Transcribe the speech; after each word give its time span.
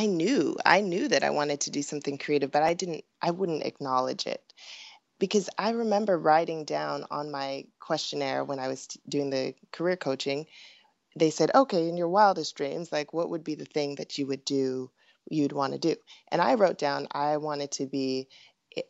I 0.00 0.06
knew, 0.06 0.56
I 0.64 0.80
knew 0.80 1.08
that 1.08 1.24
I 1.24 1.28
wanted 1.28 1.60
to 1.60 1.70
do 1.70 1.82
something 1.82 2.16
creative, 2.16 2.50
but 2.50 2.62
I 2.62 2.72
didn't, 2.72 3.04
I 3.20 3.32
wouldn't 3.32 3.64
acknowledge 3.64 4.26
it 4.26 4.42
because 5.18 5.50
I 5.58 5.72
remember 5.72 6.18
writing 6.18 6.64
down 6.64 7.04
on 7.10 7.30
my 7.30 7.66
questionnaire 7.80 8.42
when 8.42 8.58
I 8.58 8.68
was 8.68 8.88
doing 9.10 9.28
the 9.28 9.54
career 9.72 9.98
coaching, 9.98 10.46
they 11.16 11.28
said, 11.28 11.50
okay, 11.54 11.86
in 11.86 11.98
your 11.98 12.08
wildest 12.08 12.56
dreams, 12.56 12.90
like 12.90 13.12
what 13.12 13.28
would 13.28 13.44
be 13.44 13.54
the 13.54 13.66
thing 13.66 13.96
that 13.96 14.16
you 14.16 14.26
would 14.26 14.42
do, 14.46 14.90
you'd 15.28 15.52
want 15.52 15.74
to 15.74 15.78
do? 15.78 15.96
And 16.28 16.40
I 16.40 16.54
wrote 16.54 16.78
down, 16.78 17.06
I 17.10 17.36
wanted 17.36 17.70
to 17.72 17.86
be 17.86 18.28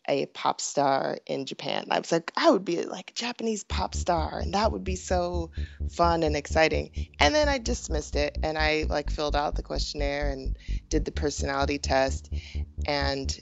a 0.09 0.27
pop 0.27 0.61
star 0.61 1.19
in 1.27 1.47
Japan. 1.47 1.87
I 1.91 1.99
was 1.99 2.13
like, 2.13 2.33
I 2.37 2.51
would 2.51 2.65
be 2.65 2.83
like 2.85 3.11
a 3.11 3.15
Japanese 3.15 3.65
pop 3.65 3.95
star, 3.95 4.39
and 4.39 4.55
that 4.55 4.73
would 4.73 4.85
be 4.85 4.97
so 4.97 5.51
fun 5.91 6.23
and 6.23 6.37
exciting. 6.37 7.09
And 7.19 7.35
then 7.35 7.49
I 7.49 7.59
dismissed 7.59 8.17
it, 8.17 8.39
and 8.43 8.59
I 8.59 8.87
like 8.89 9.11
filled 9.11 9.37
out 9.37 9.55
the 9.55 9.63
questionnaire 9.63 10.31
and 10.31 10.57
did 10.89 11.05
the 11.05 11.13
personality 11.13 11.79
test, 11.79 12.33
and 12.87 13.41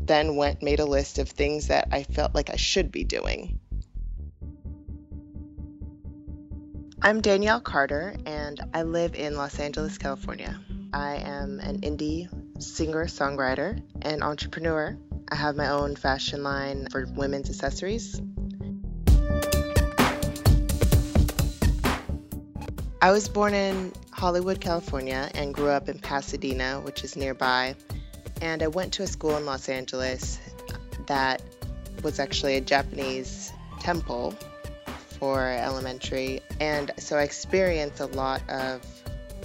then 0.00 0.36
went 0.36 0.62
made 0.62 0.80
a 0.80 0.84
list 0.84 1.18
of 1.18 1.28
things 1.28 1.68
that 1.68 1.88
I 1.92 2.02
felt 2.02 2.34
like 2.34 2.50
I 2.50 2.56
should 2.56 2.90
be 2.90 3.04
doing. 3.04 3.60
I'm 7.00 7.20
Danielle 7.20 7.60
Carter, 7.60 8.14
and 8.26 8.60
I 8.74 8.82
live 8.82 9.14
in 9.14 9.36
Los 9.36 9.58
Angeles, 9.58 9.98
California. 9.98 10.60
I 10.92 11.16
am 11.16 11.58
an 11.58 11.80
indie 11.80 12.28
singer 12.62 13.06
songwriter 13.06 13.82
and 14.02 14.22
entrepreneur 14.22 14.96
I 15.32 15.34
have 15.34 15.56
my 15.56 15.68
own 15.68 15.96
fashion 15.96 16.42
line 16.42 16.88
for 16.90 17.06
women's 17.16 17.48
accessories. 17.48 18.20
I 23.00 23.10
was 23.10 23.30
born 23.30 23.54
in 23.54 23.94
Hollywood, 24.10 24.60
California, 24.60 25.30
and 25.34 25.54
grew 25.54 25.70
up 25.70 25.88
in 25.88 26.00
Pasadena, 26.00 26.82
which 26.82 27.02
is 27.02 27.16
nearby. 27.16 27.74
And 28.42 28.62
I 28.62 28.66
went 28.66 28.92
to 28.92 29.04
a 29.04 29.06
school 29.06 29.34
in 29.38 29.46
Los 29.46 29.70
Angeles 29.70 30.38
that 31.06 31.40
was 32.02 32.20
actually 32.20 32.56
a 32.56 32.60
Japanese 32.60 33.54
temple 33.80 34.34
for 35.18 35.48
elementary. 35.48 36.42
And 36.60 36.90
so 36.98 37.16
I 37.16 37.22
experienced 37.22 38.00
a 38.00 38.06
lot 38.06 38.42
of 38.50 38.82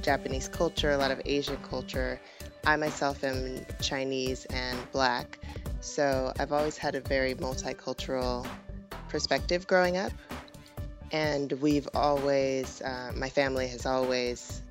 Japanese 0.02 0.50
culture, 0.50 0.92
a 0.92 0.98
lot 0.98 1.12
of 1.12 1.22
Asian 1.24 1.56
culture. 1.64 2.20
I 2.66 2.76
myself 2.76 3.24
am 3.24 3.66
Chinese 3.82 4.44
and 4.48 4.78
black. 4.92 5.40
So 5.88 6.34
I've 6.38 6.52
always 6.52 6.78
had 6.78 6.96
a 6.96 7.02
very 7.02 7.34
multicultural 7.34 8.46
perspective 9.08 9.66
growing 9.66 9.96
up. 9.98 10.12
And 11.12 11.52
we've 11.54 11.88
always, 11.96 12.82
uh, 12.82 13.14
my 13.16 13.30
family 13.30 13.68
has 13.70 13.86
always, 13.86 14.62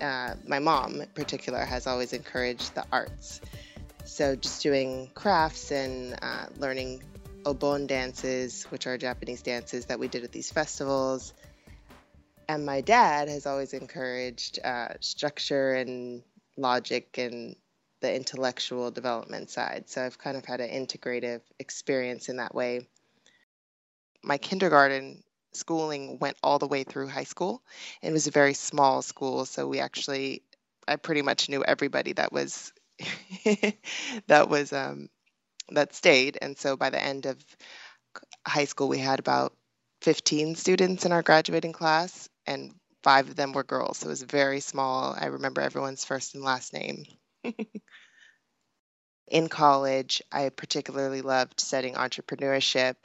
uh, 0.00 0.34
my 0.46 0.58
mom 0.58 1.02
in 1.02 1.08
particular, 1.08 1.62
has 1.64 1.86
always 1.86 2.14
encouraged 2.14 2.74
the 2.74 2.84
arts. 2.90 3.42
So 4.04 4.34
just 4.34 4.62
doing 4.62 5.10
crafts 5.14 5.70
and 5.70 6.18
uh, 6.22 6.46
learning 6.56 7.02
obon 7.44 7.86
dances, 7.86 8.64
which 8.70 8.86
are 8.86 8.96
Japanese 8.96 9.42
dances 9.42 9.86
that 9.86 9.98
we 9.98 10.08
did 10.08 10.24
at 10.24 10.32
these 10.32 10.50
festivals. 10.50 11.34
And 12.48 12.64
my 12.64 12.80
dad 12.80 13.28
has 13.28 13.46
always 13.46 13.74
encouraged 13.74 14.58
uh, 14.64 14.94
structure 15.00 15.74
and 15.74 16.22
logic 16.56 17.18
and 17.18 17.56
the 18.02 18.14
intellectual 18.14 18.90
development 18.90 19.48
side. 19.48 19.88
So 19.88 20.04
I've 20.04 20.18
kind 20.18 20.36
of 20.36 20.44
had 20.44 20.60
an 20.60 20.68
integrative 20.68 21.40
experience 21.58 22.28
in 22.28 22.36
that 22.36 22.54
way. 22.54 22.86
My 24.22 24.38
kindergarten 24.38 25.22
schooling 25.54 26.18
went 26.18 26.36
all 26.42 26.58
the 26.58 26.66
way 26.66 26.84
through 26.84 27.08
high 27.08 27.24
school. 27.24 27.62
It 28.02 28.12
was 28.12 28.26
a 28.26 28.32
very 28.32 28.54
small 28.54 29.02
school, 29.02 29.44
so 29.44 29.66
we 29.66 29.80
actually 29.80 30.42
I 30.86 30.96
pretty 30.96 31.22
much 31.22 31.48
knew 31.48 31.64
everybody 31.64 32.12
that 32.14 32.32
was 32.32 32.72
that 34.26 34.48
was 34.48 34.72
um, 34.72 35.08
that 35.70 35.94
stayed, 35.94 36.38
and 36.42 36.58
so 36.58 36.76
by 36.76 36.90
the 36.90 37.02
end 37.02 37.26
of 37.26 37.42
high 38.46 38.64
school, 38.64 38.88
we 38.88 38.98
had 38.98 39.18
about 39.18 39.54
15 40.02 40.56
students 40.56 41.06
in 41.06 41.12
our 41.12 41.22
graduating 41.22 41.72
class, 41.72 42.28
and 42.46 42.74
five 43.02 43.28
of 43.28 43.36
them 43.36 43.52
were 43.52 43.64
girls. 43.64 43.98
So 43.98 44.06
it 44.06 44.10
was 44.10 44.22
very 44.22 44.60
small. 44.60 45.16
I 45.18 45.26
remember 45.26 45.60
everyone's 45.60 46.04
first 46.04 46.34
and 46.34 46.42
last 46.42 46.72
name. 46.72 47.04
in 49.28 49.48
college, 49.48 50.22
I 50.30 50.50
particularly 50.50 51.22
loved 51.22 51.60
studying 51.60 51.94
entrepreneurship. 51.94 52.96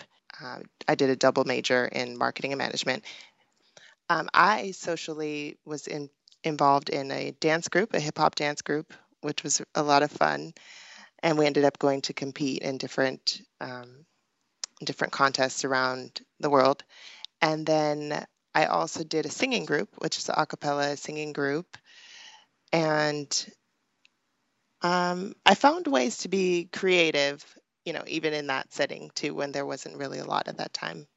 Uh, 0.42 0.60
I 0.88 0.96
did 0.96 1.10
a 1.10 1.16
double 1.16 1.46
major 1.46 1.86
in 1.86 2.18
marketing 2.18 2.52
and 2.52 2.60
management. 2.60 3.06
Um, 4.10 4.30
I 4.34 4.72
socially 4.72 5.58
was 5.66 5.88
in, 5.88 6.10
involved 6.44 6.90
in 6.90 7.12
a 7.12 7.32
dance 7.32 7.68
group, 7.68 7.94
a 7.94 8.00
hip 8.00 8.18
hop 8.18 8.36
dance 8.36 8.62
group, 8.62 8.94
which 9.22 9.44
was 9.44 9.62
a 9.76 9.84
lot 9.84 10.04
of 10.04 10.12
fun. 10.12 10.54
And 11.24 11.38
we 11.38 11.46
ended 11.46 11.66
up 11.66 11.80
going 11.80 12.02
to 12.02 12.14
compete 12.14 12.62
in 12.62 12.78
different 12.78 13.42
um, 13.60 14.06
different 14.84 15.14
contests 15.14 15.66
around 15.66 16.22
the 16.40 16.50
world. 16.50 16.84
And 17.42 17.66
then 17.66 18.26
I 18.54 18.66
also 18.66 19.04
did 19.04 19.26
a 19.26 19.32
singing 19.32 19.66
group, 19.66 19.90
which 19.98 20.18
is 20.18 20.30
an 20.30 20.36
a 20.38 20.46
cappella 20.46 20.98
singing 20.98 21.34
group. 21.34 21.78
And 22.72 23.54
um, 24.82 25.34
I 25.46 25.56
found 25.56 25.88
ways 25.88 26.20
to 26.20 26.30
be 26.30 26.70
creative, 26.72 27.44
you 27.86 27.94
know, 27.94 28.04
even 28.08 28.34
in 28.34 28.48
that 28.48 28.74
setting 28.74 29.10
too, 29.16 29.34
when 29.34 29.52
there 29.52 29.66
wasn't 29.66 29.98
really 29.98 30.20
a 30.20 30.26
lot 30.26 30.48
at 30.48 30.58
that 30.58 30.74
time. 30.74 31.08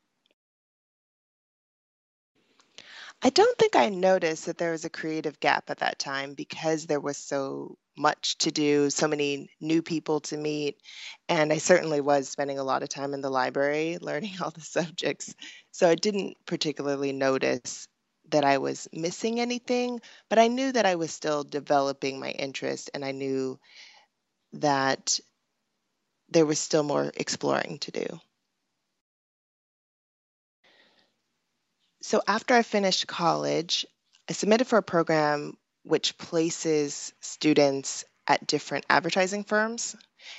I 3.23 3.29
don't 3.29 3.59
think 3.59 3.77
I 3.77 3.91
noticed 3.91 4.47
that 4.47 4.57
there 4.57 4.71
was 4.73 4.87
a 4.87 4.91
creative 4.91 5.41
gap 5.41 5.69
at 5.69 5.79
that 5.79 5.99
time 5.99 6.33
because 6.33 6.87
there 6.87 7.01
was 7.01 7.19
so 7.19 7.77
much 7.97 8.39
to 8.39 8.51
do, 8.51 8.89
so 8.89 9.07
many 9.09 9.51
new 9.61 9.83
people 9.83 10.21
to 10.21 10.39
meet, 10.39 10.79
and 11.29 11.53
I 11.53 11.59
certainly 11.59 12.01
was 12.01 12.31
spending 12.31 12.59
a 12.59 12.65
lot 12.65 12.83
of 12.83 12.89
time 12.89 13.13
in 13.13 13.21
the 13.21 13.29
library 13.29 13.99
learning 14.01 14.37
all 14.41 14.51
the 14.51 14.63
subjects. 14.63 15.35
So 15.71 15.87
I 15.89 15.97
didn't 15.97 16.39
particularly 16.47 17.13
notice 17.13 17.89
that 18.31 18.45
I 18.45 18.59
was 18.59 18.89
missing 18.93 19.41
anything, 19.41 20.01
but 20.29 20.39
I 20.39 20.49
knew 20.49 20.73
that 20.73 20.87
I 20.87 20.97
was 20.97 21.13
still 21.13 21.45
developing 21.45 22.19
my 22.19 22.31
interest 22.31 22.91
and 22.95 23.05
I 23.05 23.13
knew 23.13 23.59
that 24.55 25.19
there 26.29 26.47
was 26.47 26.59
still 26.59 26.83
more 26.83 27.11
exploring 27.17 27.79
to 27.81 27.91
do. 27.91 28.21
So 32.03 32.23
after 32.27 32.55
I 32.55 32.63
finished 32.63 33.07
college, 33.07 33.85
I 34.29 34.33
submitted 34.33 34.67
for 34.67 34.79
a 34.79 34.83
program 34.83 35.57
which 35.83 36.17
places 36.19 37.13
students 37.21 38.05
at 38.27 38.47
different 38.47 38.87
advertising 38.89 39.45
firms. 39.45 39.97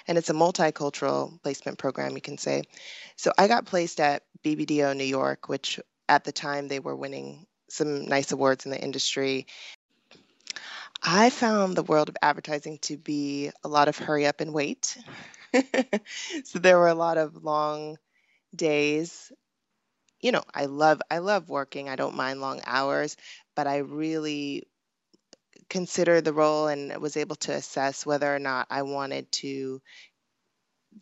And 0.07 0.17
it's 0.17 0.29
a 0.29 0.33
multicultural 0.33 1.41
placement 1.41 1.77
program, 1.77 2.15
you 2.15 2.21
can 2.21 2.37
say. 2.37 2.63
So 3.15 3.31
I 3.37 3.47
got 3.47 3.65
placed 3.65 3.99
at 3.99 4.23
BBDO 4.43 4.95
New 4.95 5.03
York, 5.03 5.49
which 5.49 5.79
at 6.07 6.23
the 6.23 6.31
time 6.31 6.67
they 6.67 6.79
were 6.79 6.95
winning 6.95 7.45
some 7.71 8.05
nice 8.05 8.31
awards 8.31 8.65
in 8.65 8.71
the 8.71 8.81
industry. 8.81 9.47
I 11.01 11.29
found 11.29 11.75
the 11.75 11.83
world 11.83 12.09
of 12.09 12.17
advertising 12.21 12.77
to 12.83 12.97
be 12.97 13.51
a 13.63 13.67
lot 13.67 13.87
of 13.87 13.97
hurry 13.97 14.27
up 14.27 14.39
and 14.39 14.53
wait. 14.53 14.97
so 16.43 16.59
there 16.59 16.77
were 16.77 16.87
a 16.87 16.93
lot 16.93 17.17
of 17.17 17.43
long 17.43 17.97
days. 18.55 19.31
You 20.19 20.31
know, 20.31 20.43
I 20.53 20.65
love 20.65 21.01
I 21.09 21.17
love 21.17 21.49
working. 21.49 21.89
I 21.89 21.95
don't 21.95 22.15
mind 22.15 22.41
long 22.41 22.61
hours, 22.65 23.17
but 23.55 23.65
I 23.65 23.77
really 23.77 24.67
considered 25.69 26.25
the 26.25 26.33
role 26.33 26.67
and 26.67 26.95
was 27.01 27.17
able 27.17 27.37
to 27.37 27.53
assess 27.53 28.05
whether 28.05 28.33
or 28.33 28.39
not 28.39 28.67
I 28.69 28.83
wanted 28.83 29.31
to 29.31 29.81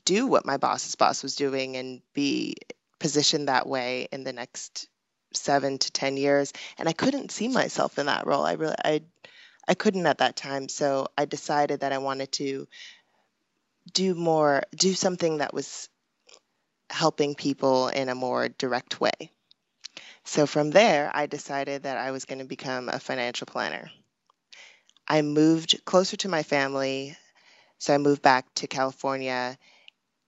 do 0.05 0.27
what 0.27 0.45
my 0.45 0.57
boss's 0.57 0.95
boss 0.95 1.23
was 1.23 1.35
doing 1.35 1.75
and 1.75 2.01
be 2.13 2.55
positioned 2.99 3.47
that 3.47 3.67
way 3.67 4.07
in 4.11 4.23
the 4.23 4.33
next 4.33 4.87
seven 5.33 5.77
to 5.77 5.91
ten 5.91 6.17
years 6.17 6.53
and 6.77 6.89
i 6.89 6.93
couldn't 6.93 7.31
see 7.31 7.47
myself 7.47 7.99
in 7.99 8.07
that 8.07 8.25
role. 8.25 8.43
I 8.45 8.53
really 8.53 8.75
i 8.83 9.01
i 9.67 9.73
couldn't 9.73 10.05
at 10.05 10.19
that 10.19 10.35
time. 10.35 10.69
So 10.69 11.07
i 11.17 11.25
decided 11.25 11.81
that 11.81 11.91
i 11.91 11.97
wanted 11.99 12.31
to 12.33 12.67
do 13.93 14.15
more 14.15 14.63
do 14.75 14.93
something 14.93 15.37
that 15.37 15.53
was 15.53 15.89
helping 16.89 17.35
people 17.35 17.87
in 17.89 18.09
a 18.09 18.15
more 18.15 18.49
direct 18.49 18.99
way. 18.99 19.31
So 20.23 20.45
from 20.47 20.71
there 20.71 21.11
i 21.13 21.25
decided 21.27 21.83
that 21.83 21.97
i 21.97 22.11
was 22.11 22.25
going 22.25 22.39
to 22.39 22.45
become 22.45 22.89
a 22.89 22.99
financial 22.99 23.45
planner. 23.45 23.91
I 25.07 25.21
moved 25.23 25.83
closer 25.85 26.17
to 26.17 26.29
my 26.29 26.43
family 26.43 27.17
so 27.79 27.93
i 27.93 27.97
moved 27.97 28.21
back 28.21 28.45
to 28.55 28.67
california 28.67 29.57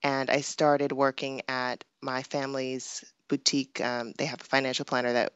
and 0.03 0.29
i 0.29 0.41
started 0.41 0.91
working 0.91 1.41
at 1.47 1.83
my 2.01 2.23
family's 2.23 3.03
boutique. 3.31 3.79
Um, 3.79 4.11
they 4.17 4.25
have 4.25 4.41
a 4.41 4.43
financial 4.43 4.83
planner 4.83 5.13
that 5.13 5.31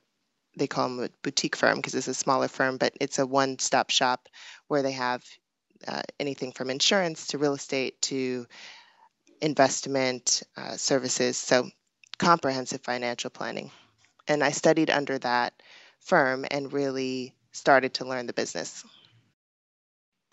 they 0.57 0.67
call 0.67 0.89
them 0.89 1.05
a 1.05 1.09
boutique 1.23 1.55
firm 1.55 1.77
because 1.77 1.95
it's 1.95 2.09
a 2.09 2.13
smaller 2.13 2.49
firm, 2.49 2.75
but 2.77 2.93
it's 2.99 3.19
a 3.19 3.25
one-stop 3.25 3.89
shop 3.89 4.27
where 4.67 4.81
they 4.81 4.91
have 4.91 5.23
uh, 5.87 6.01
anything 6.19 6.51
from 6.51 6.69
insurance 6.69 7.27
to 7.27 7.37
real 7.37 7.53
estate 7.53 8.01
to 8.01 8.45
investment 9.41 10.43
uh, 10.57 10.75
services. 10.75 11.37
So 11.37 11.69
comprehensive 12.17 12.81
financial 12.81 13.29
planning. 13.29 13.71
And 14.27 14.43
I 14.43 14.51
studied 14.51 14.89
under 14.89 15.17
that 15.19 15.53
firm 16.01 16.45
and 16.51 16.73
really 16.73 17.33
started 17.53 17.93
to 17.95 18.05
learn 18.05 18.25
the 18.25 18.33
business. 18.33 18.83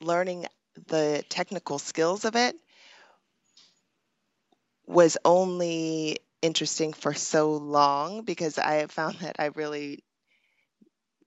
Learning 0.00 0.46
the 0.88 1.22
technical 1.28 1.78
skills 1.78 2.24
of 2.24 2.34
it 2.34 2.56
was 4.84 5.16
only 5.24 6.18
interesting 6.42 6.92
for 6.92 7.14
so 7.14 7.52
long 7.52 8.22
because 8.22 8.58
I 8.58 8.86
found 8.86 9.16
that 9.20 9.36
I 9.38 9.46
really 9.46 10.04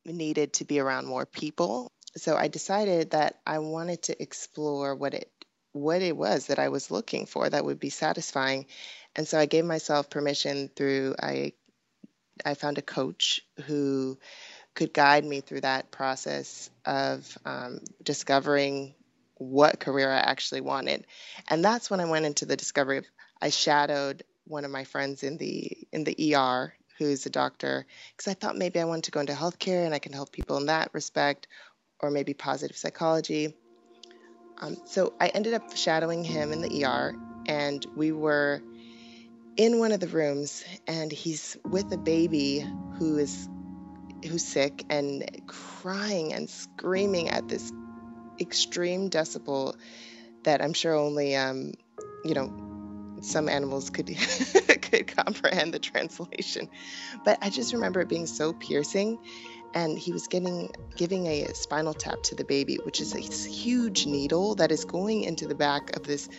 needed 0.06 0.54
to 0.54 0.66
be 0.66 0.80
around 0.80 1.08
more 1.08 1.26
people. 1.26 1.92
So 2.18 2.36
I 2.36 2.48
decided 2.48 3.12
that 3.12 3.40
I 3.46 3.60
wanted 3.60 4.04
to 4.04 4.22
explore 4.22 4.96
what 4.96 5.14
it 5.14 5.32
what 5.72 6.02
it 6.02 6.16
was 6.16 6.48
that 6.48 6.60
I 6.60 6.70
was 6.70 6.90
looking 6.90 7.26
for 7.26 7.50
that 7.50 7.66
would 7.66 7.80
be 7.80 7.90
satisfying. 7.90 8.68
And 9.14 9.28
so 9.28 9.38
I 9.38 9.46
gave 9.46 9.66
myself 9.66 10.10
permission 10.10 10.70
through 10.74 11.16
I 11.22 11.54
I 12.46 12.54
found 12.54 12.78
a 12.78 12.82
coach 12.82 13.42
who 13.66 14.18
could 14.74 14.94
guide 14.94 15.26
me 15.26 15.42
through 15.42 15.62
that 15.62 15.92
process 15.92 16.70
of 16.86 17.38
um, 17.46 17.80
discovering 18.04 18.94
what 19.36 19.80
career 19.80 20.12
I 20.12 20.20
actually 20.20 20.62
wanted. 20.62 21.06
And 21.50 21.64
that's 21.64 21.90
when 21.90 22.00
I 22.00 22.06
went 22.06 22.26
into 22.26 22.46
the 22.46 22.58
discovery 22.58 22.98
of 22.98 23.06
I 23.42 23.50
shadowed 23.50 24.24
one 24.46 24.66
of 24.66 24.72
my 24.72 24.84
friends 24.84 25.24
in 25.24 25.38
the 25.38 25.72
in 25.92 26.04
the 26.04 26.36
ER 26.36 26.74
who's 26.98 27.26
a 27.26 27.30
doctor 27.30 27.86
because 28.16 28.32
I 28.32 28.36
thought 28.36 28.58
maybe 28.58 28.80
I 28.80 28.86
wanted 28.86 29.06
to 29.06 29.12
go 29.12 29.20
into 29.20 29.34
healthcare 29.34 29.86
and 29.86 29.94
I 29.94 30.00
can 30.00 30.14
help 30.14 30.32
people 30.32 30.58
in 30.58 30.68
that 30.68 30.90
respect 30.94 31.48
or 32.00 32.10
maybe 32.10 32.34
positive 32.34 32.78
psychology. 32.78 33.54
Um, 34.60 34.78
so 34.86 35.14
I 35.20 35.28
ended 35.28 35.54
up 35.54 35.76
shadowing 35.76 36.24
him 36.24 36.54
in 36.54 36.62
the 36.62 36.86
ER 36.86 37.16
and 37.48 37.86
we 37.96 38.12
were 38.12 38.62
in 39.58 39.80
one 39.80 39.92
of 39.92 40.00
the 40.00 40.08
rooms 40.08 40.64
and 40.88 41.12
he's 41.12 41.58
with 41.64 41.92
a 41.92 41.98
baby 41.98 42.66
who 42.98 43.18
is 43.18 43.50
who's 44.24 44.46
sick 44.46 44.86
and 44.90 45.30
crying 45.48 46.34
and 46.34 46.50
screaming 46.50 47.30
at 47.30 47.48
this 47.48 47.72
extreme 48.40 49.10
decibel 49.10 49.76
that 50.44 50.62
I'm 50.62 50.74
sure 50.74 50.96
only 50.96 51.36
um, 51.36 51.74
you 52.24 52.34
know 52.34 52.75
some 53.26 53.50
animals 53.50 53.90
could 53.90 54.08
could 54.82 55.08
comprehend 55.16 55.74
the 55.74 55.80
translation. 55.80 56.70
But 57.24 57.38
I 57.42 57.50
just 57.50 57.74
remember 57.74 58.02
it 58.02 58.10
being 58.10 58.28
so 58.28 58.54
piercing 58.54 59.20
and 59.74 59.98
he 60.00 60.12
was 60.12 60.28
getting 60.28 60.72
giving 60.96 61.28
a 61.28 61.54
spinal 61.54 61.94
tap 61.94 62.24
to 62.24 62.36
the 62.36 62.46
baby, 62.46 62.80
which 62.84 63.02
is 63.02 63.14
a 63.14 63.20
huge 63.20 64.06
needle 64.06 64.56
that 64.56 64.72
is 64.72 64.86
going 64.86 65.24
into 65.24 65.48
the 65.48 65.56
back 65.56 65.96
of 65.96 66.04
this 66.04 66.30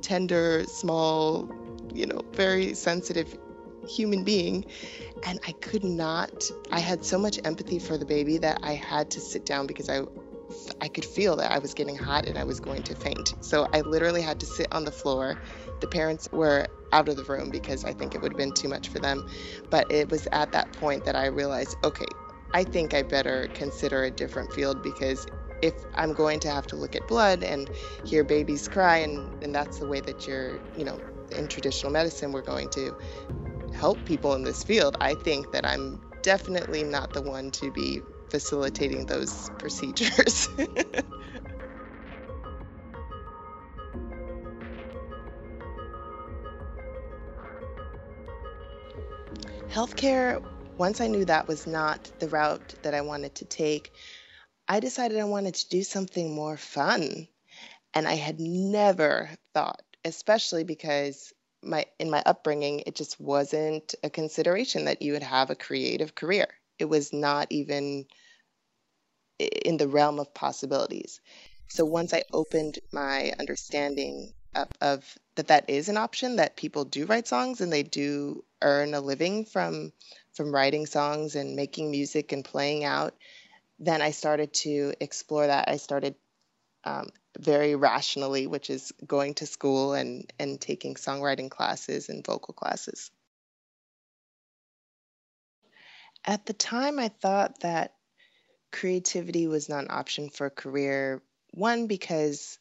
tender, 0.00 0.64
small, 0.64 1.48
you 1.92 2.06
know, 2.06 2.22
very 2.32 2.74
sensitive 2.74 3.38
human 3.86 4.24
being. 4.24 4.64
And 5.26 5.38
I 5.46 5.52
could 5.52 5.84
not, 5.84 6.50
I 6.70 6.80
had 6.80 7.04
so 7.04 7.18
much 7.18 7.38
empathy 7.44 7.78
for 7.78 7.98
the 7.98 8.06
baby 8.06 8.38
that 8.38 8.60
I 8.62 8.72
had 8.72 9.10
to 9.12 9.20
sit 9.20 9.44
down 9.44 9.66
because 9.66 9.90
I 9.90 10.00
I 10.80 10.88
could 10.88 11.04
feel 11.04 11.36
that 11.36 11.52
I 11.52 11.58
was 11.58 11.74
getting 11.74 11.96
hot 11.96 12.26
and 12.26 12.38
I 12.38 12.44
was 12.44 12.60
going 12.60 12.82
to 12.84 12.94
faint. 12.94 13.34
So 13.40 13.68
I 13.72 13.80
literally 13.82 14.22
had 14.22 14.40
to 14.40 14.46
sit 14.46 14.68
on 14.72 14.84
the 14.84 14.92
floor. 14.92 15.36
The 15.80 15.86
parents 15.86 16.28
were 16.32 16.66
out 16.92 17.08
of 17.08 17.16
the 17.16 17.24
room 17.24 17.50
because 17.50 17.84
I 17.84 17.92
think 17.92 18.14
it 18.14 18.22
would 18.22 18.32
have 18.32 18.38
been 18.38 18.54
too 18.54 18.68
much 18.68 18.88
for 18.88 18.98
them. 18.98 19.24
But 19.70 19.90
it 19.90 20.10
was 20.10 20.26
at 20.32 20.52
that 20.52 20.72
point 20.72 21.04
that 21.04 21.16
I 21.16 21.26
realized, 21.26 21.76
okay, 21.84 22.06
I 22.52 22.64
think 22.64 22.94
I 22.94 23.02
better 23.02 23.48
consider 23.54 24.04
a 24.04 24.10
different 24.10 24.52
field 24.52 24.82
because 24.82 25.26
if 25.62 25.74
I'm 25.94 26.14
going 26.14 26.40
to 26.40 26.50
have 26.50 26.66
to 26.68 26.76
look 26.76 26.96
at 26.96 27.06
blood 27.06 27.42
and 27.42 27.70
hear 28.04 28.24
babies 28.24 28.66
cry, 28.66 28.98
and, 28.98 29.42
and 29.42 29.54
that's 29.54 29.78
the 29.78 29.86
way 29.86 30.00
that 30.00 30.26
you're, 30.26 30.58
you 30.76 30.84
know, 30.84 30.98
in 31.30 31.48
traditional 31.48 31.92
medicine, 31.92 32.32
we're 32.32 32.42
going 32.42 32.70
to 32.70 32.96
help 33.74 34.04
people 34.04 34.34
in 34.34 34.42
this 34.42 34.64
field, 34.64 34.96
I 35.00 35.14
think 35.14 35.52
that 35.52 35.66
I'm 35.66 36.00
definitely 36.22 36.82
not 36.82 37.12
the 37.12 37.22
one 37.22 37.50
to 37.52 37.70
be 37.70 38.02
facilitating 38.30 39.06
those 39.06 39.50
procedures. 39.58 40.48
Healthcare, 49.70 50.42
once 50.78 51.00
I 51.00 51.06
knew 51.06 51.24
that 51.26 51.46
was 51.46 51.64
not 51.66 52.10
the 52.18 52.28
route 52.28 52.74
that 52.82 52.92
I 52.92 53.02
wanted 53.02 53.36
to 53.36 53.44
take, 53.44 53.92
I 54.66 54.80
decided 54.80 55.18
I 55.18 55.24
wanted 55.24 55.54
to 55.54 55.68
do 55.68 55.82
something 55.82 56.34
more 56.34 56.56
fun. 56.56 57.28
And 57.94 58.08
I 58.08 58.14
had 58.14 58.40
never 58.40 59.30
thought, 59.54 59.82
especially 60.04 60.64
because 60.64 61.32
my 61.62 61.86
in 61.98 62.10
my 62.10 62.22
upbringing, 62.26 62.82
it 62.86 62.94
just 62.94 63.20
wasn't 63.20 63.94
a 64.02 64.10
consideration 64.10 64.86
that 64.86 65.02
you 65.02 65.12
would 65.12 65.22
have 65.22 65.50
a 65.50 65.56
creative 65.56 66.14
career. 66.14 66.48
It 66.80 66.86
was 66.86 67.12
not 67.12 67.48
even 67.50 68.06
in 69.38 69.76
the 69.76 69.88
realm 69.88 70.18
of 70.18 70.34
possibilities. 70.34 71.20
So 71.68 71.84
once 71.84 72.12
I 72.12 72.24
opened 72.32 72.78
my 72.92 73.32
understanding 73.38 74.32
up 74.54 74.76
of 74.80 75.16
that 75.36 75.48
that 75.48 75.70
is 75.70 75.88
an 75.88 75.96
option 75.96 76.36
that 76.36 76.56
people 76.56 76.84
do 76.84 77.06
write 77.06 77.28
songs 77.28 77.60
and 77.60 77.72
they 77.72 77.84
do 77.84 78.44
earn 78.62 78.94
a 78.94 79.00
living 79.00 79.44
from 79.44 79.92
from 80.34 80.52
writing 80.52 80.86
songs 80.86 81.36
and 81.36 81.54
making 81.54 81.90
music 81.90 82.32
and 82.32 82.44
playing 82.44 82.84
out, 82.84 83.14
then 83.78 84.02
I 84.02 84.10
started 84.10 84.52
to 84.54 84.94
explore 85.00 85.46
that. 85.46 85.68
I 85.68 85.76
started 85.76 86.16
um, 86.84 87.10
very 87.38 87.76
rationally, 87.76 88.46
which 88.46 88.70
is 88.70 88.92
going 89.06 89.34
to 89.34 89.46
school 89.46 89.94
and 89.94 90.32
and 90.38 90.60
taking 90.60 90.94
songwriting 90.94 91.50
classes 91.50 92.08
and 92.08 92.26
vocal 92.26 92.54
classes. 92.54 93.10
At 96.24 96.46
the 96.46 96.52
time, 96.52 96.98
I 96.98 97.08
thought 97.08 97.60
that 97.60 97.94
creativity 98.72 99.46
was 99.46 99.68
not 99.68 99.84
an 99.84 99.90
option 99.90 100.30
for 100.30 100.46
a 100.46 100.50
career. 100.50 101.22
One, 101.52 101.86
because 101.86 102.58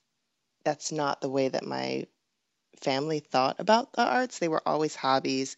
that's 0.64 0.92
not 0.92 1.22
the 1.22 1.30
way 1.30 1.50
that 1.50 1.66
my 1.66 2.06
family 2.82 3.20
thought 3.20 3.60
about 3.60 3.94
the 3.94 4.04
arts. 4.04 4.40
They 4.40 4.48
were 4.48 4.68
always 4.68 4.96
hobbies. 4.96 5.56